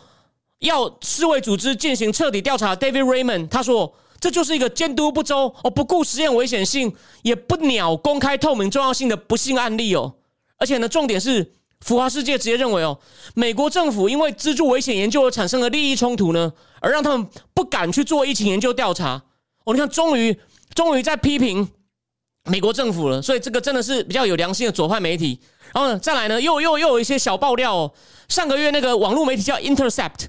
[0.59, 2.73] 要世卫组织进行彻底调查。
[2.73, 10.13] David Relman 他说，这就是一个监督不周、哦不顾实验危险性，也不鸟公开透明重要性的不幸案例哦。
[10.57, 11.53] 而且呢，重点是。
[11.85, 12.99] 浮华世界直接认为哦，
[13.35, 19.23] 美国政府因为资助危险研究而产生的利益冲突呢，而让他们不敢去做疫情研究调查。
[19.63, 20.37] 哦，你看，终于
[20.75, 21.67] 终于在批评
[22.43, 25.39] 美国政府了，所以这个真的是比较有良心的左派媒体。
[25.73, 27.93] 然后呢，再来呢，又又又有一些小爆料哦。
[28.27, 30.25] 上个月那个网络媒体叫 Intercept，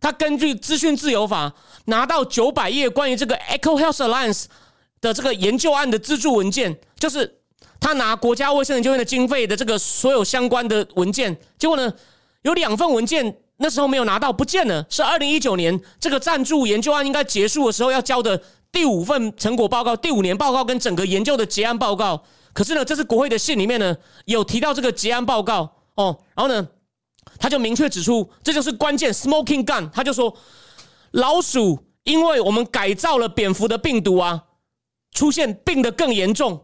[0.00, 1.52] 他根据资讯自由法
[1.84, 4.46] 拿到九百页关于这个 Echo Health Alliance
[5.02, 7.40] 的这个研究案的资助文件，就是。
[7.84, 11.92] 他拿国家卫生研究院的经费的这个所有相关的文件，结果呢，
[12.40, 14.86] 有两份文件那时候没有拿到，不见了。
[14.88, 18.42] 是二零一九年这个赞助研究案应该结束的时候要交的
[18.72, 22.24] 第五份成果报告、第五年报告跟整个研究的结案报告。
[22.54, 23.94] 可是呢，这是国会的信里面呢
[24.24, 26.66] 有提到这个结案报告哦，然后呢，
[27.38, 30.34] 他就明确指出这就是关键 smoking gun，他就说
[31.10, 34.44] 老鼠因为我们改造了蝙蝠的病毒啊，
[35.12, 36.62] 出现病得更严重。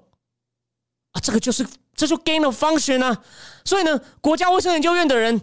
[1.12, 3.22] 啊，这个就是这就 gain of function 啊！
[3.64, 5.40] 所以呢，国家卫生研究院的人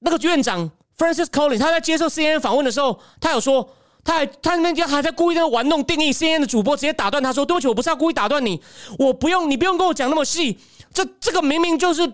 [0.00, 3.68] 那个院长 Francis Collins，他在接受 CNN 访问的时候，他有说，
[4.02, 6.12] 他还他那边还在故意在玩弄定义。
[6.12, 8.62] CNN 的主播直接打断他说：“对不起，我不是要故意打断你，
[8.98, 10.58] 我不用你不用跟我讲那么细。
[10.92, 12.10] 这这个明明就是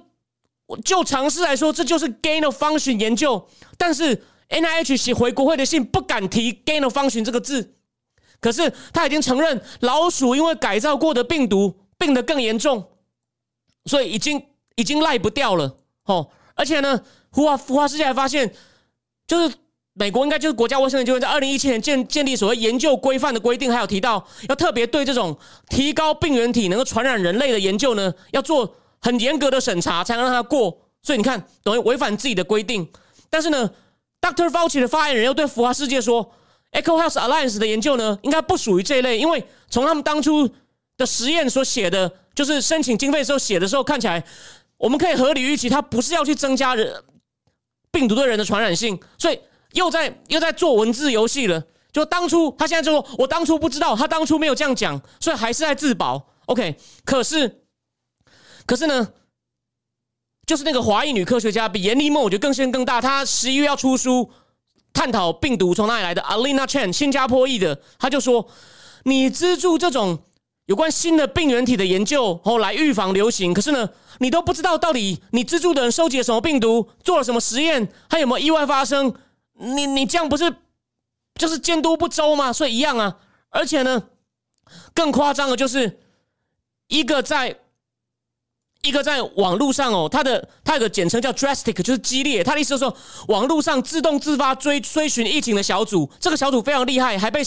[0.85, 3.49] 就常识来说，这就是 gain of function 研究。
[3.79, 7.75] 但是 NIH 写回国会的信不敢提 gain of function 这个字，
[8.41, 12.83] 可是他已经承认老鼠因为改造过的病毒。”病得更严重，
[13.85, 14.43] 所以已经
[14.75, 16.31] 已经赖不掉了哦。
[16.55, 18.51] 而且呢，福华福华世界还发现，
[19.27, 19.55] 就是
[19.93, 25.37] 美国应该就是国家卫生研究院在二零一七年建建立所谓研究规范的规定，还有提到要特别对这种
[25.69, 30.77] 提高病原体能够传染人类的研究呢，要做很严格的审查，才能让它过。
[31.03, 32.89] 所以你看，等于违反自己的规定。
[33.29, 33.71] 但是呢
[34.23, 34.49] ，Dr.
[34.49, 36.33] Fauci 的发言人又对福华世界说
[36.73, 40.49] ，Echo Health Alliance 的研究呢，应该不属于这一类，因为从他们当初。
[41.01, 44.23] 的实验所写的，就是申请经费时候写的时候，看起来
[44.77, 47.03] 我们可以合理预期，他不是要去增加人
[47.91, 49.41] 病毒对人的传染性，所以
[49.73, 51.65] 又在又在做文字游戏了。
[51.91, 56.29] 就当初他现在就说，我当初不知道，他当初没有这样讲，所以还是在自保。
[56.47, 57.63] OK，可是
[58.67, 59.09] 可是呢，
[60.47, 63.01] 就是那个华裔女科学家比严立梦，我觉得更先更大。
[63.01, 64.31] 她十一月要出书，
[64.93, 66.21] 探讨病毒从哪里来的。
[66.23, 68.47] Alina Chen，新加坡裔的，他就说，
[69.05, 70.23] 你资助这种。
[70.71, 73.53] 有关新的病原体的研究，哦，来预防流行。
[73.53, 79.13] 可是呢，你都不知道到底你资助的人收集了什么病毒，做了什么实验，还有没有意外发生？
[79.59, 80.55] 你你这样不是
[81.35, 82.53] 就是监督不周吗？
[82.53, 83.17] 所以一样啊。
[83.49, 84.01] 而且呢，
[84.95, 85.99] 更夸张的就是
[86.87, 87.59] 一个在
[88.83, 92.45] 一个在网络上哦，它的它有个简称叫 drastic，就是激烈。
[92.45, 97.43] 他的意思是说，网络上自动自发追追寻疫情的小组，这个小组非常厉害，还被。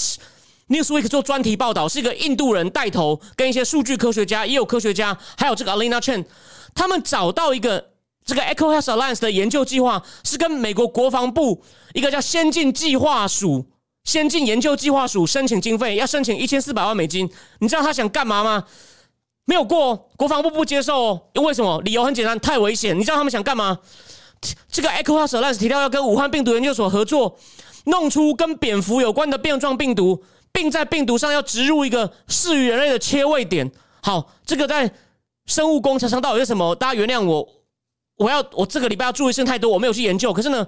[0.70, 6.26] Newsweek 做专题报道，是一个印度人带头，跟一些数据科学家，也有科学家，还有这个 Alina Chen，
[6.74, 7.90] 他们找到一个
[8.26, 11.62] 这个 Echo Health Alliance 的研究计划，是跟美国国防部
[11.94, 13.66] 一个叫先进计划署、
[14.06, 17.30] 先进研究计划署申请经费，要申请一千四百万美金。
[17.60, 18.64] 你知道他想干嘛吗？
[19.46, 21.04] 没有过，国防部不接受。
[21.04, 21.82] 哦为什么？
[21.82, 22.98] 理由很简单，太危险。
[22.98, 23.78] 你知道他们想干嘛？
[24.72, 27.38] 这个 Echo Health Alliance 提到要跟武汉病毒研究所合作，
[27.86, 30.24] 弄出跟蝙蝠有关的变状病毒。
[30.54, 33.70] 并在病毒上要植入一个适于人类的切位点。
[34.02, 34.90] 好，这个在
[35.48, 36.74] 生物工程上到底是什么？
[36.76, 37.50] 大家原谅我，
[38.18, 40.32] 我要我这个礼拜要注意事太多，我没有去研究。
[40.32, 40.66] 可是呢，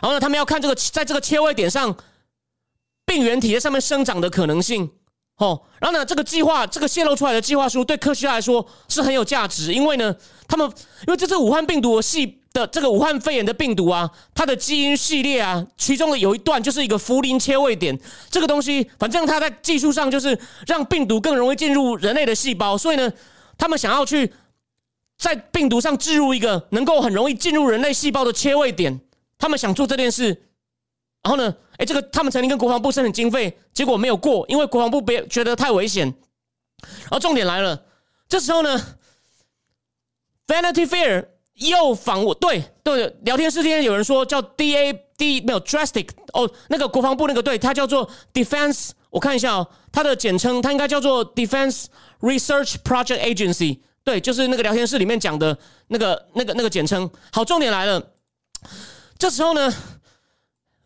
[0.00, 1.94] 然后呢，他们要看这个在这个切位点上，
[3.04, 4.90] 病原体在上面生长的可能性。
[5.36, 10.16] 哦，然后呢，这个计划这个泄露出来的计划书对科学家来说是很有价值，因为呢，
[10.48, 10.66] 他们
[11.06, 12.39] 因为这次武汉病毒的细。
[12.52, 17.98] 的这个武汉肺炎的病毒啊，它的基因序列啊，其中的有一段就是一个福林切位点，
[18.28, 20.36] 这个东西，反正它在技术上就是
[20.66, 23.12] 让病毒更容易进入人类的细胞，所以呢，
[23.56, 24.32] 他们想要去
[25.16, 29.00] 在病毒上置入一个能够很容易进入人类细胞的切位点，
[29.38, 30.28] 他们想做这件事，
[31.22, 36.06] 然后呢，哎，这个他们曾经跟国防部申请经费，结果没有过，因为国防部别觉得太危险，
[36.82, 37.84] 然后重点来了，
[38.28, 38.96] 这时候呢
[40.48, 41.26] ，Vanity Fair
[41.68, 51.86] 又访问，对对，聊天室今天有人说叫 D A D 没有 Drastic 哦，那个国防部那个队，它叫做 Defense，我看一下哦，它的简称它应该叫做 Defense
[52.20, 55.56] Research Project Agency，对，就是那个聊天室里面讲的
[55.88, 57.10] 那个那个那个简称。
[57.30, 58.02] 好，重点来了，
[59.18, 59.70] 这时候呢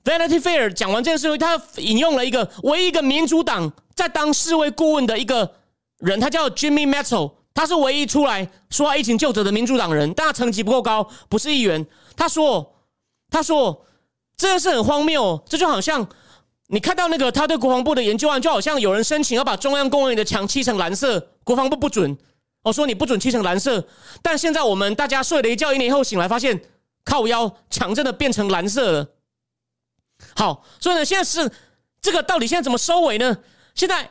[0.05, 5.55] ，Vanity Fair 讲完这件事情，他引用了一个唯一一个民主党在当世卫顾问的一个
[5.99, 7.33] 人，他叫 Jimmy Metal。
[7.55, 11.87] 他是唯一出来说疫情救者的民主党人，但他层级不够高，不是议员。
[12.17, 12.75] 他说
[13.31, 13.87] ：“他说
[14.37, 16.07] 这件事很荒谬，这就好像
[16.67, 22.19] 你看到那个他对国防部的研究案，就好像有人申请要把中央公园的墙漆成蓝色，国防部不准。
[22.65, 23.87] 我说你不准漆成蓝色，
[24.21, 26.61] 但现在我们大家睡了一觉，一年后醒来发现
[27.05, 29.07] 靠腰墙真的变成蓝色了。
[30.35, 31.49] 好，所以呢，现在是
[32.03, 33.39] 这个到底现在怎么收尾呢？
[33.77, 34.11] 现在。”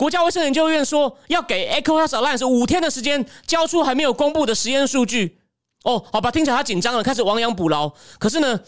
[0.00, 5.36] 国家卫生研究院说要给 Echo Health Alliance 五天的时间交出还没有公布的实验数据。
[5.84, 7.92] 哦，好吧，听起来他紧张了，开始亡羊补牢。
[8.18, 8.58] 可是呢，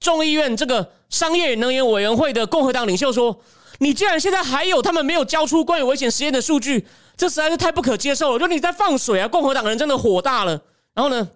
[0.00, 3.38] 众议院这个商业能源委员会的共和党领袖说
[3.80, 6.86] ：“你既然现在还有他们没有交出关于危险实验的数据，
[7.18, 8.38] 这实在是太不可接受了。
[8.38, 10.58] 就你在放水啊！”共和党人真的火大了。
[10.94, 11.28] 然后呢，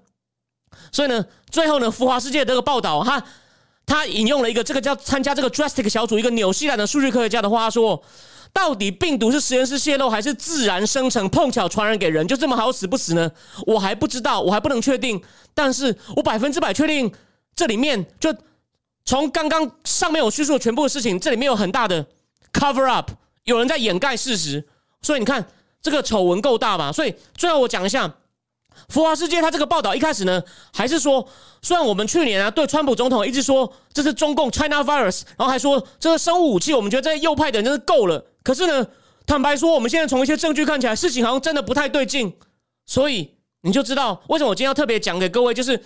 [0.90, 3.22] 所以呢，最后呢，浮华世界这个报道，他
[3.84, 8.02] 他引用了一个这个叫参加这个 Drastic 小组一个纽西兰的数据科学家的话说。
[8.52, 13.30] 到底病毒是实验室泄露还是自然生成，碰巧传染给人，就这么好死不死呢？
[13.66, 15.22] 我还不知道，我还不能确定。
[15.54, 17.12] 但是我百分之百确定，
[17.54, 18.34] 这里面就
[19.04, 22.06] 从刚刚上面我叙述的全部的事情，这里面有很大的
[22.52, 23.10] cover up，
[23.44, 24.66] 有人在掩盖事实。
[25.02, 25.46] 所以你看，
[25.82, 26.90] 这个丑闻够大吧？
[26.90, 28.14] 所以最后我讲一下。
[28.90, 31.26] 浮华世界，他这个报道一开始呢，还是说，
[31.62, 38.22] 虽然我们去年啊对川普总统一直说这是中共 China virus，然后还说这是生物武器，我们觉得这些右派的人真是够了。
[38.46, 38.86] 可是呢，
[39.26, 42.32] 坦白说，我们现在从一些证据看起来，事情好像真的不太对劲。
[42.86, 43.28] 所以
[43.62, 45.82] 你就知道为什么我今天要特别讲给各位，就是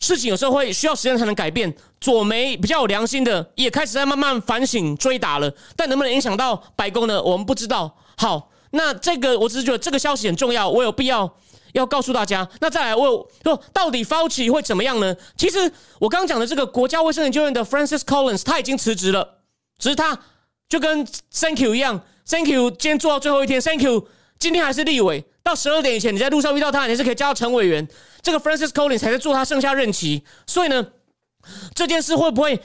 [0.00, 1.74] 事情有时候会需要时间才能改变。
[1.98, 7.22] 左媒比较有良心的也开始在慢慢反省追打了，但能不能影响到白宫呢？
[7.22, 7.96] 我们不知道。
[8.18, 11.34] 好，那这个我只是觉得这个消息很重要，我有必要。
[11.72, 13.04] 要告诉大家，那再来问
[13.42, 15.16] 说，到底 Fauci 会怎么样呢？
[15.36, 19.40] 其实我刚讲的这个国家卫生研究院的 Francis Collins 他已经辞职了，
[19.78, 20.18] 只是他
[20.68, 24.08] 就跟 Thank you 一样，Thank you 今天做到最后一天，Thank you
[24.38, 27.86] 今天还是立委，到十二点以前你在路上遇到他，你是可以加到陈委员。
[28.22, 30.86] 这个 Francis Collins 才在做他剩下任期，所以呢，
[31.74, 32.60] 这件事会不会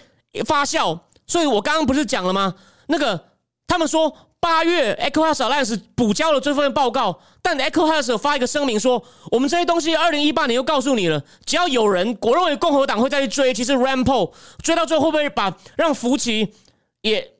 [0.46, 1.00] 发酵？
[1.28, 2.56] 所以我刚刚不是讲了吗？
[2.88, 3.30] 那个
[3.68, 4.16] 他们说。
[4.42, 13.54] 八月，Echo House Alliance 补交了这份报告，但 Echo House 发一个声明说：“我们这些东西，二零一八年又告诉你了，只要有人，我认为共和党会再去追。
[13.54, 14.32] 其实 Rampo
[14.64, 16.56] 追到最后会不会把让福奇
[17.02, 17.34] 也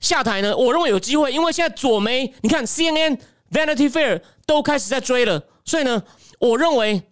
[0.00, 0.56] 下台呢？
[0.56, 3.18] 我认为有机会，因为现在左媒，你看 CNN、
[3.52, 6.02] Vanity Fair 都开始在追了，所以呢，
[6.38, 7.02] 我认为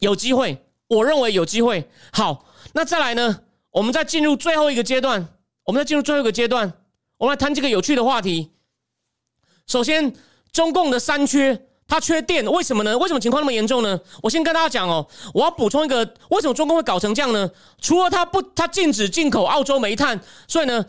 [0.00, 1.88] 有机会，我认为有机会。
[2.12, 3.40] 好，那再来呢，
[3.70, 5.28] 我们再进入最后一个阶段，
[5.64, 6.72] 我们再进入最后一个阶段。”
[7.18, 8.50] 我们来谈几个有趣的话题。
[9.66, 10.12] 首先，
[10.52, 11.58] 中共的三缺，
[11.88, 12.98] 它缺电，为什么呢？
[12.98, 13.98] 为什么情况那么严重呢？
[14.22, 17.50] 我先跟大家讲哦，我要补充一个，为什么中共会搞成这样呢？
[17.80, 20.84] 除了它不，它禁止进口澳洲煤炭，所以呢，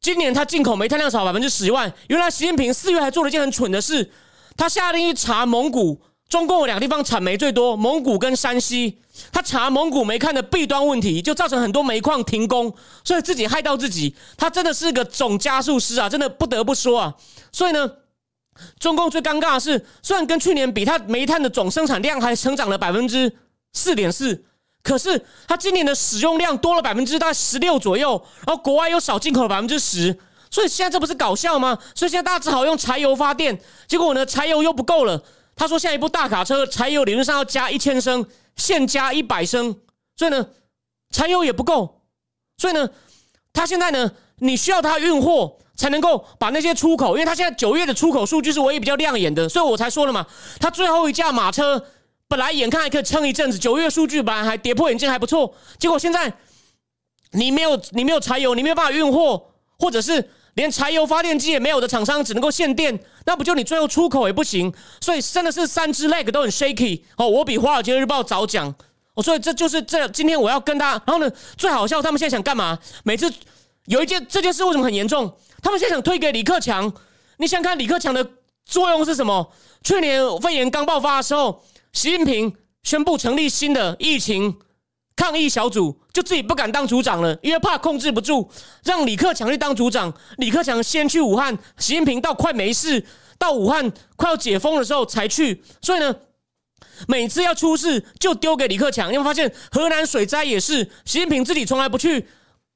[0.00, 1.92] 今年它进口煤炭量少百分之十万。
[2.08, 4.10] 原来习近平四月还做了一件很蠢的事，
[4.56, 6.00] 他下令去查蒙古。
[6.28, 8.98] 中共有两个地方产煤最多，蒙古跟山西。
[9.32, 12.72] 他查蒙古煤炭的弊端问题，就造成很多煤矿停工，
[13.04, 14.14] 所以自己害到自己。
[14.36, 17.12] 他真的是个总加速师啊，真的不得不说啊。
[17.50, 17.90] 所以呢，
[18.78, 23.36] 中共最尴尬的是，虽然跟去年比，它煤炭的总生产量还成长了百分之
[23.72, 24.44] 四点四，
[24.82, 30.18] 可是它今年的使用量多了百分之大概十六左右，然后国外又少进口了百分之十，
[30.50, 31.78] 所以现在这不是搞笑吗？
[31.94, 35.22] 所以现在大家只好用柴油发电，结果呢，柴油又不够了。
[35.56, 38.24] 他说：“下一部大卡车柴油理论上要加一千升，
[38.56, 39.76] 现加一百升，
[40.16, 40.46] 所以呢，
[41.10, 42.00] 柴油也不够。
[42.56, 42.88] 所以呢，
[43.52, 50.26] 他现在呢，你需要他运货才能够把那些出口，因为他现在九月的出口数据是唯一比较亮眼的，所以我才说了嘛，
[50.58, 51.84] 他最后一架马车
[52.30, 56.32] 本来眼看还可以撑一阵子，九月数据本来还跌破眼镜还不错，结果现在
[57.32, 64.70] 你没有你没有柴油，你没有办法运货，或者是。”连柴油发电机也没有的厂商只能够限电，那不就你最后出口也不行？
[65.00, 67.26] 所以真的是三只 leg 都很 shaky 哦。
[67.26, 68.68] 我比华尔街日报早讲
[69.14, 71.02] 哦，所以这就是这今天我要跟大家。
[71.06, 72.76] 然后呢，最好笑，他们现在想干嘛？
[73.04, 73.32] 每次
[73.86, 75.32] 有一件这件事为什么很严重？
[75.62, 76.92] 他们现在想推给李克强。
[77.36, 78.28] 你想看李克强的
[78.66, 79.52] 作用是什么？
[79.84, 81.62] 去年肺炎刚爆发的时候，
[81.92, 84.58] 习近平宣布成立新的疫情。
[85.16, 88.48] 抗疫小组就自己不敢当组长了，因为怕控制不住，
[88.84, 90.10] 让李克强去当组长。
[90.38, 93.04] 李克强先去武汉，习近平到快没事，
[93.36, 95.62] 到武汉快要解封的时候才去。
[95.82, 96.16] 所以呢，
[97.06, 99.10] 每次要出事就丢给李克强。
[99.10, 102.26] 你有发现河南水灾也是习近平自己从来不去，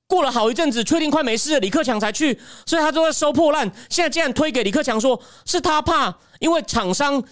[0.07, 3.73] 过了好一阵子确定快没事了，李克强才去，所以他都在收破烂。
[3.89, 7.25] 现在竟然推给李克强，说是他怕，因为厂商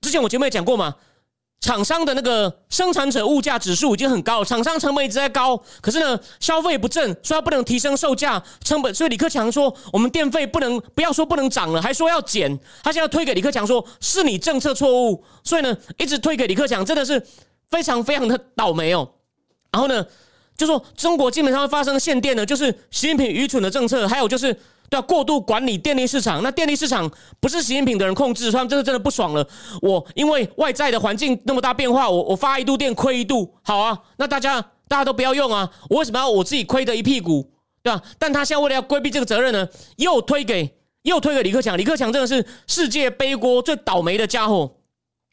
[0.00, 0.94] 之前我前面也讲过嘛。
[1.60, 8.94] 厂商的那个生产者物价指数已经很高了，厂商成本一直在高，可是呢，消费不振，所以不能提升售价成本。
[8.94, 12.58] 所以李克强说，我们电费不能不要说不能涨了，还说要减。
[12.82, 17.22] 他现在推给李克强说，是你政策错误，所以呢，一直推给李克强，真的是
[17.70, 19.06] 非常非常的倒霉哦。
[19.70, 20.06] 然后呢，
[20.56, 24.58] 就说中国基本上会发生限电呢，就是习近平愚蠢的政策，还有就是。
[24.90, 29.48] 对啊，过度管理电力市场，那电力市场不是习近平的人控制，他们真的真的不爽了。
[29.80, 37.48] 我因为外在的环境那么大变化，我我发一度电亏一度，好啊，那大家大家都不要用啊，我为什么要我自己亏的一屁股，
[37.84, 38.02] 对吧？
[38.18, 44.76] 但他现在为了要规避这个责任呢，又推给又推给李克强，李克强真的是世界背锅最倒霉的家伙。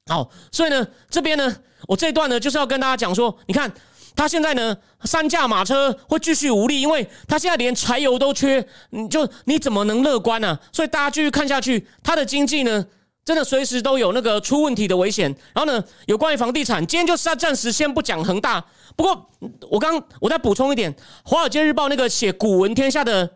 [0.05, 3.73] 好，所以呢，这边呢，我这段呢就是要跟大家讲说，你看。
[4.17, 10.57] 他现在呢，三驾马车会继续无力，因为他现在连柴油都缺，你就你怎么能乐观呢？
[10.73, 12.85] 所以大家继续看下去，他的经济呢，
[13.23, 15.33] 真的随时都有那个出问题的危险。
[15.53, 18.65] 然后呢，有关于房地产，今天就是暂时先不讲恒大。
[18.95, 19.29] 不过
[19.69, 20.91] 我刚我再补充一点，
[21.23, 23.29] 《华尔街日报》那个写古文天下的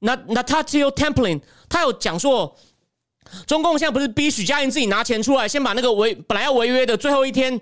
[0.00, 2.54] 那那他只有 Templin，他有讲说，
[3.46, 7.58] 中共现在不是逼许家印自己拿钱出来，先把那个违本来要违约的最后一天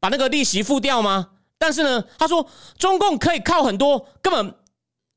[0.00, 1.28] 把那个利息付掉吗？
[1.62, 2.44] 但是呢，他说
[2.76, 4.54] 中共可以靠很多根本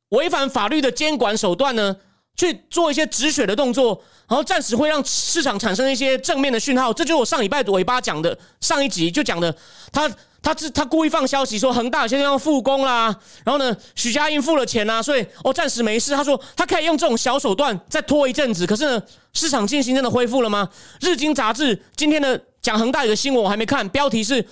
[0.10, 1.96] 违反法律的监管手段呢，
[2.38, 6.94] 去做一些止血的动作，然后暂时会让市场产生一些正面的讯号。
[6.94, 9.52] 这就是我上礼拜尾巴讲的，上一集就讲的，
[9.92, 10.08] 他
[10.44, 13.06] 他是他故意放消息说恒大有些地方复工啦，
[13.44, 16.14] 然后呢，许家印付了钱啊，所以哦暂时没事。
[16.14, 19.02] 他说他可以用这种小手段再拖一阵子，可是呢，
[19.34, 20.70] 市场信心真的恢复了吗？
[21.02, 24.46] 日经杂志今天的讲恒大有个新闻我还没看，标题是。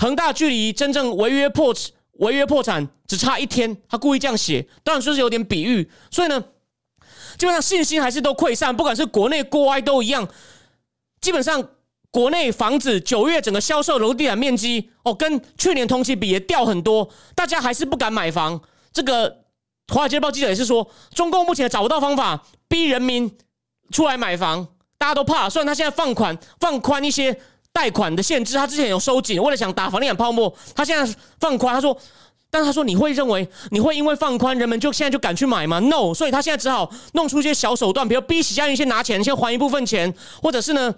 [0.00, 1.74] 恒大距离真正违约破
[2.12, 5.90] 违约破产只差一天，他故意这样写，当然说是有点比喻。
[6.10, 6.42] 所以呢，
[7.36, 10.26] 基本上信心还是都溃散，不管是国内国外都一样。
[11.20, 11.62] 基本上
[12.10, 18.58] 国内房子九月整个销售楼地面积哦，跟去年同期比也掉很多，大家还是不敢买房。
[18.94, 19.44] 这个
[19.88, 23.36] 华尔街报记者也是说，中共目前找不到方法逼人民
[23.90, 25.50] 出来买房，大家都怕。
[25.50, 27.38] 虽然他现在放款放宽一些。
[27.72, 31.74] 贷款的限制，他之前有收紧，为了想打房地产泡沫，他现在放宽。
[31.74, 31.96] 他说，
[32.50, 40.12] 但他说你会认为你会因为放宽，人们就现在就敢去买吗？No，所以他现在只好弄出一些小手段，比如逼许家人先拿钱，先还一部分钱，
[40.42, 40.92] 或者是呢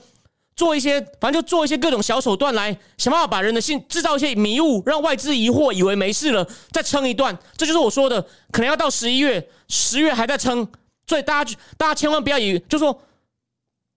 [0.57, 7.39] 做一些，反正就做一些各种小手段来想办法把人的信制造一些迷雾，让外资疑惑，以为没事了，再撑一段。
[7.57, 8.21] 这就是我说的，
[8.51, 10.67] 可能要到十一月、十月还在撑，
[11.07, 12.99] 所以大家大家千万不要以就说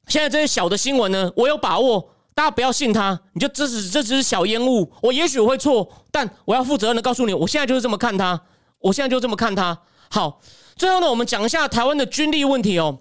[0.08, 2.12] 现在这些小的新闻呢，我有把握。
[2.36, 4.92] 大家不要信他，你就这是这只是小烟雾。
[5.02, 8.42] 我也许会错，但我要负责任的告诉你，我现在就是这么看他，
[8.80, 9.80] 我现在就这么看他。
[10.10, 10.42] 好，
[10.76, 13.00] 最后呢，我们讲一下台湾的军力问题哦。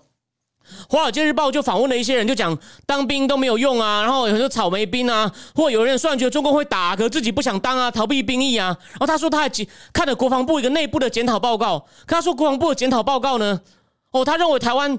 [0.88, 2.56] 华尔街日报就访问了一些人，就讲
[2.86, 8.68] 当兵都没有用啊，然后有很多草莓兵啊，或有人虽然觉得中共会打，可自己不想当啊，逃避兵役啊。
[8.92, 9.50] 然后他说他还
[9.92, 13.60] 看了国防部一个内部的检讨报告，他说国防部的检讨报告呢，
[14.12, 14.96] 哦，他认为台湾。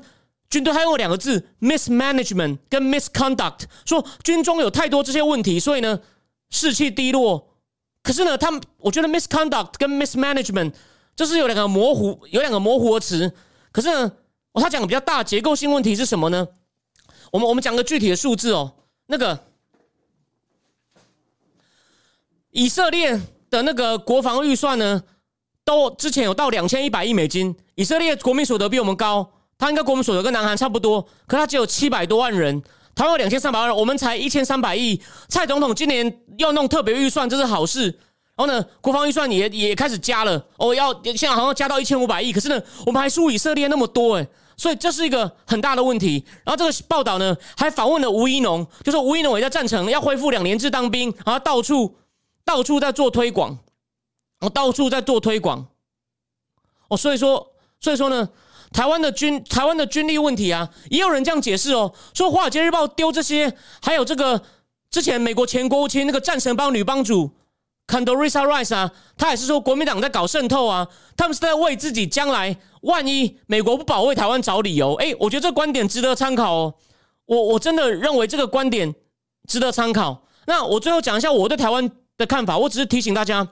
[0.56, 6.00] 军队还用两个字：mismanagement 跟 misconduct，说军中有太多这些问题，所以呢
[6.50, 7.58] 士气低落。
[8.02, 10.72] 可是呢，他们我觉得 misconduct 跟 mismanagement
[11.14, 13.34] 这是有两个模糊，有两个模糊的词。
[13.74, 14.10] 可是呢，
[14.54, 16.48] 哦，他讲的比较大结构性问题是什么呢？
[17.34, 18.76] 我们我们讲个具体的数字哦，
[19.08, 19.38] 那个
[22.52, 25.04] 以色列的那个国防预算呢，
[25.66, 27.58] 都之前有到两千一百亿美金。
[27.76, 29.34] 以色列国民所得比我们高。
[29.58, 32.62] 他应该国民所得跟南韩差不多，可他只有七百多万人，
[32.94, 35.02] 台湾有两千三百万人，我们才一千三百亿。
[35.30, 37.84] 蔡总统今年要弄特别预算，这是好事。
[38.36, 42.34] 然后呢，国防预算也也开始加了，哦，要现在好像加到一千五百亿。
[42.34, 44.28] 可是呢，我们还输以色列那么多，诶，
[44.58, 46.26] 所以这是一个很大的问题。
[46.44, 51.96] 然后这个报道呢，还访问了吴一农，就说吴一农也在赞成要恢复两年制当兵，然后到处
[52.44, 53.58] 到处在做推广，
[54.42, 55.66] 我到处在做推广。
[56.90, 58.28] 哦，所以说，所以说呢。
[58.76, 64.42] 台湾的军，台湾的军力问题啊，也有人这样解释哦，说《华尔街日报》丢这些，还有这个
[64.92, 67.32] 之前美国前国务卿那个战神帮女帮主
[67.88, 74.94] Condoleezza Rice 啊，他也是说国民党在搞渗透啊，他们是在为自己将来万一美国不保卫台湾找理由。
[74.96, 76.74] 哎，我觉得这个观点值得参考哦，
[77.28, 78.94] 我我真的认为这个观点
[79.48, 80.28] 值得参考。
[80.48, 83.48] 那我最后讲一下我对台湾的看法，我只是提醒大家。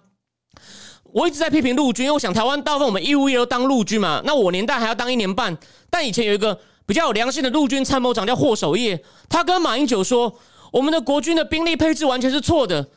[1.13, 4.21] 我一直在批评陆军，因为我想台湾大部分我们义务役都当陆军嘛。
[4.25, 5.55] 那我年代还要当一年半，
[5.89, 8.99] 但以前有一个比较有良心的陆军参谋长叫霍守业，
[9.29, 10.33] 他跟马英九说
[10.73, 12.89] ：“我们的国军的兵力配置完全是错的，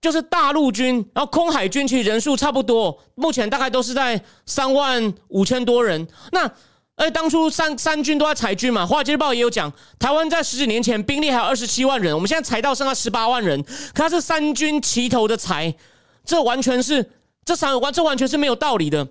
[0.00, 6.08] 就是大陆军，然后空海军其实人数差不多，目前大概都是在三万五千多人。
[6.32, 6.50] 那
[6.96, 15.72] 而当初三三军都在裁军嘛，华尔街日报也有讲，台湾在十几年前兵力还有二十七万人，我们现在裁到剩下十八万人，可是三军齐头的裁，
[16.24, 17.08] 这完全是
[17.44, 19.08] 这三完这完全是没有道理的，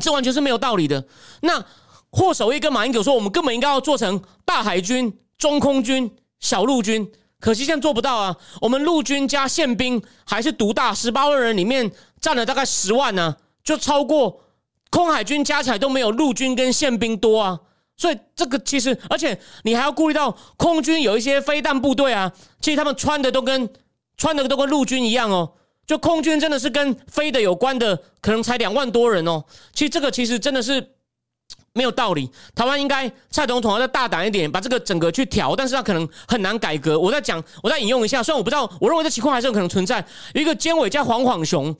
[0.00, 1.04] 这完全是没有道理的。
[1.42, 1.64] 那
[2.10, 8.36] 霍守义跟马英九说，我们根本应该要做成大海军、中空军、小陆军，可惜现在做不到啊。
[8.60, 11.90] 我们陆军加宪兵还是独大，十八万人里面
[12.20, 14.40] 占了大概十万呢，就超过
[14.90, 17.60] 空海军加起来都没有陆军跟宪兵多啊。
[17.96, 23.68] 所以这个其实，而且你还要顾虑到空军有一些飞弹部队啊，其实他们穿的都跟
[24.16, 25.54] 穿的都跟陆军一样哦。
[25.88, 29.42] 就空军真的是跟飞的有关的，可能才两万多人哦。
[29.72, 30.94] 其实这个其实真的是。
[31.74, 36.98] 没有道理，台湾应该蔡总统要再大胆一点，把这个整个去调，但是他可能很难改革。
[36.98, 40.04] 我在讲，我再引用一下，虽然我不知道，我认为这情况还是有可能存在。
[40.34, 41.76] 一个监委叫黄晃雄，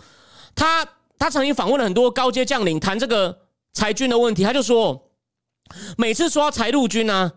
[0.54, 0.86] 他
[1.18, 3.36] 他曾经访问了很多高阶将领，谈这个
[3.72, 5.11] 裁军的问题，他就说，
[5.96, 7.32] 每次说要裁陆军呢，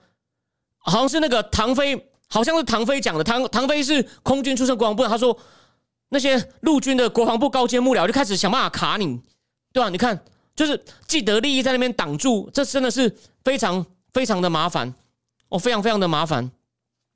[0.78, 5.36] 好像是那个唐飞，好像是唐飞讲的，唐唐飞是空军出身国防部，他说
[6.12, 9.20] 那些陆军的国防部高阶幕僚就开始想办法卡你，
[9.74, 9.90] 对吧？
[9.90, 10.24] 你看。
[10.54, 13.84] 就是既得利益在那边挡住，这真的是非常
[14.14, 14.94] 非常的麻烦
[15.48, 16.52] 哦，非常非常的麻烦。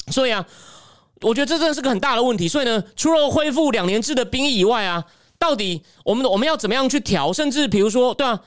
[0.08, 0.43] 所以啊，
[1.20, 2.48] 我觉得这真的是个很大的问题。
[2.48, 5.04] 所以呢，除了恢复两年制的兵役以外啊，
[5.38, 7.34] 到底我们我们要怎么样去调？
[7.34, 8.41] 甚至比如说，对啊，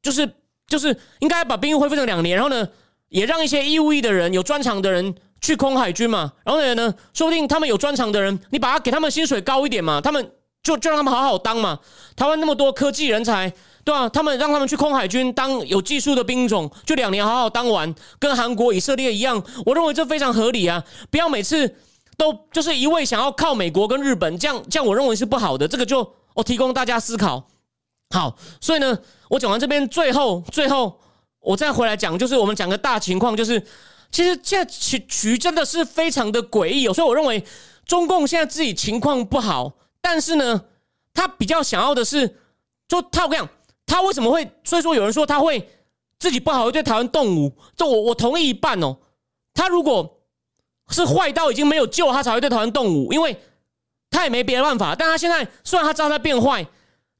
[0.00, 0.32] 就是
[0.68, 2.68] 就是应该把兵役恢复成两年，然后呢，
[3.08, 6.32] 也让一些义务役的人、有专长的人去空海军嘛。
[6.44, 10.32] 然后呢，说不定他们有专长的人，你把他给他们薪水高一点嘛，他们
[10.62, 11.78] 就就让他们好好当嘛。
[12.16, 13.52] 台湾那么多科技人才。
[13.84, 20.84] 对啊，他们让他们去空海军当有技术的兵种，就两年好好当完，跟韩国、以色列一样，我认为这非常合理啊！
[21.10, 21.74] 不要每次
[22.18, 25.66] 都就是一味想要靠美国跟日本，这样这样我认为是不好的。
[25.66, 27.48] 这个就我提供大家思考。
[28.10, 28.98] 好，所以呢，
[29.30, 31.00] 我讲完这边，最后最后
[31.40, 33.62] 我再回来讲，就是我们讲个大情况，就是
[34.10, 36.86] 其实现在局局真的是非常的诡异。
[36.92, 37.44] 所以我认为
[37.84, 40.64] 中共现在自己情况不好，但是呢，
[41.14, 42.36] 他比较想要的是，
[42.86, 43.54] 就他我跟你讲。
[43.90, 44.46] 他为什么会？
[44.64, 45.66] 所以说有人说他会
[46.18, 47.56] 自己不好，会对台湾动武。
[47.74, 48.98] 这我我同意一半哦。
[49.54, 50.20] 他如果
[50.90, 53.34] 是坏到已经没有救，他才会对台湾动武，因为
[54.10, 54.94] 他也没别的办法。
[54.94, 56.66] 但他现在虽然他知道他变坏，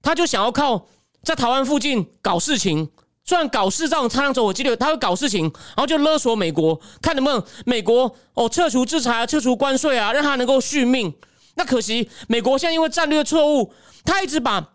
[0.02, 0.86] 他就想要靠
[1.22, 2.90] 在台湾附近搞事情。
[3.28, 11.12] 虽然搞事这种差量走火激烈，他会搞事情，然后就勒索美国，看能不能美国哦撤除制裁啊，撤除关税啊，让他能够续命。
[11.56, 13.70] 那可惜美国现在因为战略错误，
[14.02, 14.70] 他一直把。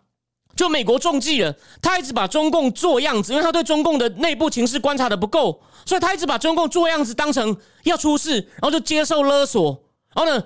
[0.55, 9.83] 就美国中计了，他一直把中共做样子，因为他对中共的内部情势观察的不够，所以他一直把中共做样子当成要出事，然后就接受勒索，
[10.13, 10.43] 然后呢，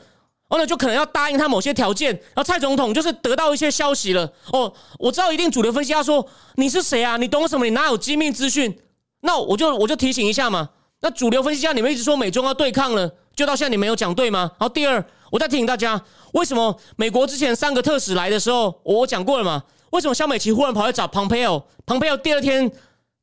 [0.49, 7.17] 然后呢就可能要答应他某些条件，然后蔡总统就是得到一些消息了，哦，我知道一定主流分析他说你是谁啊？
[7.17, 7.65] 你懂什么？
[7.65, 8.79] 你哪有机密资讯？
[9.21, 10.69] 那我就我就提醒一下嘛。
[11.01, 14.51] 那主流分析家你们一直说美中要对抗了，就到现在你没有讲对吗？
[14.59, 16.01] 好，第二，我再提醒大家，
[16.33, 19.63] 为什么美国之前三个特使来的时候，我讲过了嘛？
[19.91, 21.67] 为什么肖美琪忽然跑来找庞培奥？
[21.85, 22.71] 庞培奥第二天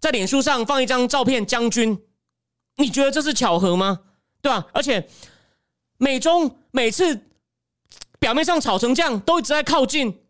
[0.00, 1.98] 在脸书上放一张照片，将军，
[2.76, 4.00] 你觉得这是巧合吗？
[4.40, 4.66] 对吧？
[4.72, 5.08] 而且
[5.98, 7.26] 美中每次
[8.18, 10.20] 表面上吵成这样，都一直在靠近，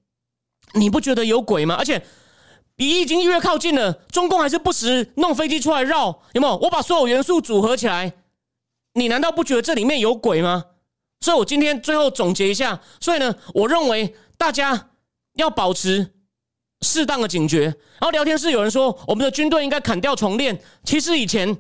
[0.75, 1.75] 你不觉得有鬼吗？
[1.79, 2.05] 而且
[2.77, 6.57] 比已经越靠近了，中共还是不时弄飞机出来绕，有没有？
[6.59, 8.13] 我把所有元素组合起来，
[8.95, 10.65] 你难道不觉得这里面有鬼吗？
[11.21, 14.91] 所以我今天最后总结一下，所以呢，我认为大家
[15.35, 16.11] 要保持。
[16.81, 20.61] 适当的警觉，然后聊天室有人说我们的军队应该砍掉重练。
[20.83, 21.57] 其实以前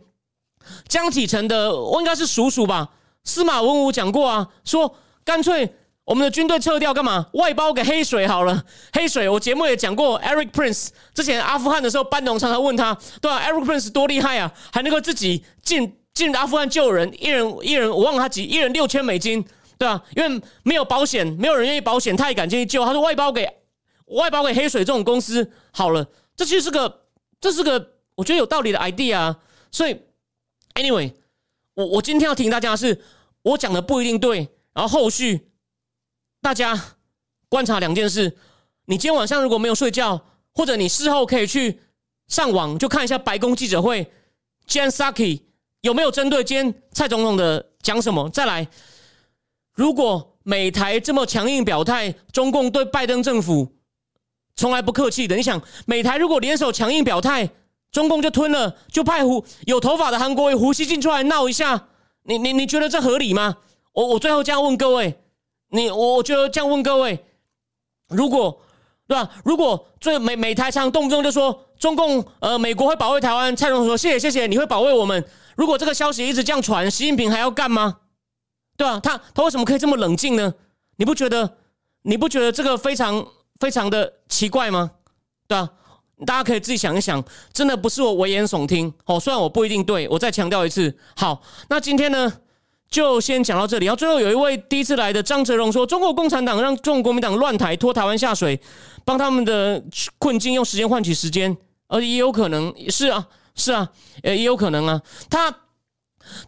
[0.87, 2.91] 江启臣的我应该是叔叔吧，
[3.25, 7.27] 司马文武讲过啊，说干脆我们的军队撤掉干嘛？
[7.33, 8.65] 外包给黑水好了。
[8.93, 19.45] 黑水我节目也讲过，Eric Prince 之前阿富汗的时候，班农常常问他，对啊，Eric Prince 多厉害啊，还能够自己进进阿富汗救人，一人一人我忘了他几，一人六千美金，
[19.79, 22.85] 对啊，因为没有保险，没有人愿意保险，他也敢进去救。
[22.85, 23.49] 他说外包给。
[24.09, 26.07] 外包给黑水这种公司好了，
[26.37, 27.05] 这其实是个，
[27.41, 29.37] 这是个我觉得有道理的 idea 啊。
[29.73, 29.97] 所以
[30.75, 31.11] ，anyway，
[31.75, 33.03] 我我今天要提醒大家的是，
[33.43, 34.49] 我讲的不一定对。
[34.73, 35.53] 然后后续
[36.41, 36.97] 大家
[37.49, 38.37] 观察两件事：
[38.87, 41.81] 你今天晚上如果没有睡觉，或者你事后可以去
[42.29, 44.11] 上网就看一下白宫记者会
[44.67, 45.43] ，Jan Saki
[45.83, 48.29] 有没有针对今天蔡总统的讲什么。
[48.31, 48.67] 再来，
[49.75, 53.77] 如果美台这么强硬表态，中共对拜登政府。
[54.57, 55.35] 从来不客气的。
[55.35, 57.49] 你想，美台如果联手强硬表态，
[57.95, 61.87] 中共就吞了，就派胡有头发的韩国瑜胡锡进出来闹一下，
[62.25, 63.59] 你你你觉得这合理吗？
[63.93, 65.23] 我我最后这样问各位，
[65.69, 67.25] 你我我觉得这样问各位，
[68.09, 68.61] 如果
[69.07, 69.31] 对吧？
[69.45, 75.25] 如果最美美台常动不动就说中共呃美国会保卫台湾，蔡总说谢谢谢谢，你会保卫我们。
[75.55, 77.99] 如果这个消息一直这样传，习近平还要干吗？
[78.77, 78.99] 对吧？
[78.99, 80.53] 他他为什么可以这么冷静呢？
[80.97, 81.59] 你不觉得
[82.03, 83.25] 你不觉得这个非常
[83.61, 84.91] 非常的奇怪吗？
[85.47, 85.71] 对吧？
[86.27, 89.19] 大家可以自己想一想，真的不是我危言耸听哦。
[89.19, 90.97] 虽然我不一定对，我再强调一次。
[91.17, 92.33] 好，那今天呢？
[92.91, 93.87] 就先讲到这里。
[93.87, 98.61] 然后最后有一位第一次来的张哲荣说：“中国共产党让中国国民党乱台，拖台湾下水，
[99.05, 99.83] 帮他们的
[100.19, 101.57] 困境用时间换取时间，
[101.89, 103.89] 而也有可能是啊，是啊，
[104.23, 105.03] 呃，也有可能啊。
[105.29, 105.53] 他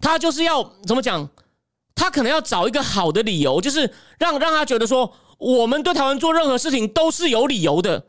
[0.01, 1.29] 他就是要怎么讲？
[1.97, 8.07] 他可能要找一个好的理由，就是让让他觉得说，我们对台湾做任何事情都是有理由的，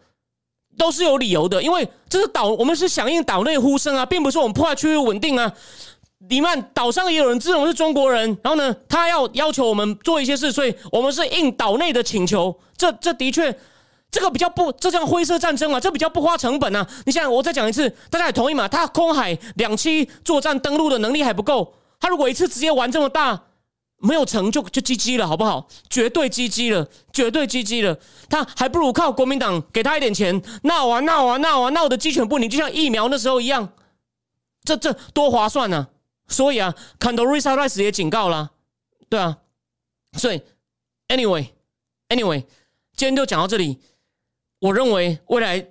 [0.77, 5.51] 都是有理由的，因为这是岛，我们是响应岛内呼声啊，并不是我们破坏区域稳定啊。”
[6.29, 12.53] 你们岛上也有人自认为是中国人，然后呢，他要要求我们做一些事，所以我们是应岛内的请求。
[12.75, 13.55] 这这的确，
[14.11, 16.85] 这个比较不，这叫灰色战争啊，这比较不花成本啊。
[17.05, 18.67] 你想，我再讲一次，大家也同意嘛？
[18.67, 23.39] 他空海两栖作战登陆的能力还不够，他如果一次直接玩这么大，
[23.99, 25.67] 没有成就就 GG 了，好不好？
[25.89, 27.99] 绝对 GG 了，绝对 GG 了。
[28.29, 33.73] 他还不如靠国民党给他一点钱，闹啊闹啊闹啊闹的鸡犬不宁，就像疫苗那时候一样，
[34.63, 35.87] 这这多划算呢！
[36.27, 38.51] 所以啊，Condoleezza Rice 也警告了，
[39.07, 39.37] 对啊，
[40.17, 40.41] 所以
[41.07, 42.41] Anyway，Anyway，
[42.95, 43.79] 今天就讲到这里。
[44.59, 45.65] 我认为未来，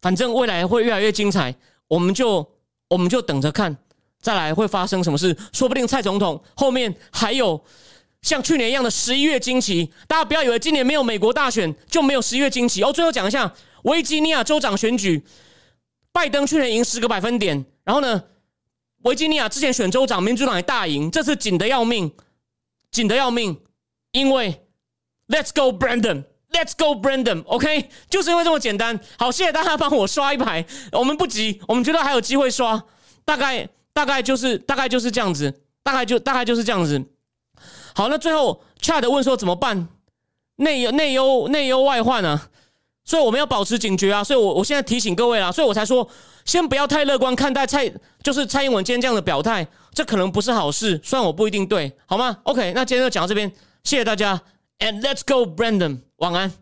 [0.00, 1.54] 反正未来会越来越精彩，
[1.88, 2.50] 我们就
[2.88, 3.76] 我们就等着看，
[4.22, 5.36] 再来会发生什么事。
[5.52, 7.62] 说不定蔡总统后面还有
[8.22, 9.92] 像去年一样的十一月惊奇。
[10.08, 12.82] 大家不要以为今年没有美国大选就没有十一月惊奇。
[12.82, 13.52] 哦，最后讲一下
[13.82, 15.22] 维吉尼亚州长选举，
[16.12, 18.22] 拜登去年赢十个百分点，然后呢？
[19.02, 22.12] 维吉尼亚之前选州长，民主党也大赢，这次紧的要命，
[22.92, 23.60] 紧的要命，
[24.12, 24.62] 因为
[25.26, 29.00] Let's go Brandon，Let's go Brandon，OK，就是因为这么简单。
[29.18, 32.80] 好，谢谢大家帮我刷一排，我们不急，我们觉得还有机会刷，
[33.24, 37.04] 大概大概就是大概就是这样子，大概就大概就是这样子。
[37.94, 39.88] 好，那最后 Chad 问说怎么办？
[40.56, 42.48] 内忧内忧内忧外患啊，
[43.04, 46.08] 所以我们要保持警觉啊，所以我我现在提醒各位啦，所以我才说。
[46.44, 47.88] 先不要太乐观看待蔡，
[48.20, 49.64] 就是蔡英文今天这样的表态，
[49.94, 51.00] 这可能不是好事。
[51.04, 53.48] 虽然我不一定对，好吗？OK，那今天就讲到这边，
[53.84, 54.42] 谢谢大家
[54.80, 56.52] ，and let's go，Brandon，晚安。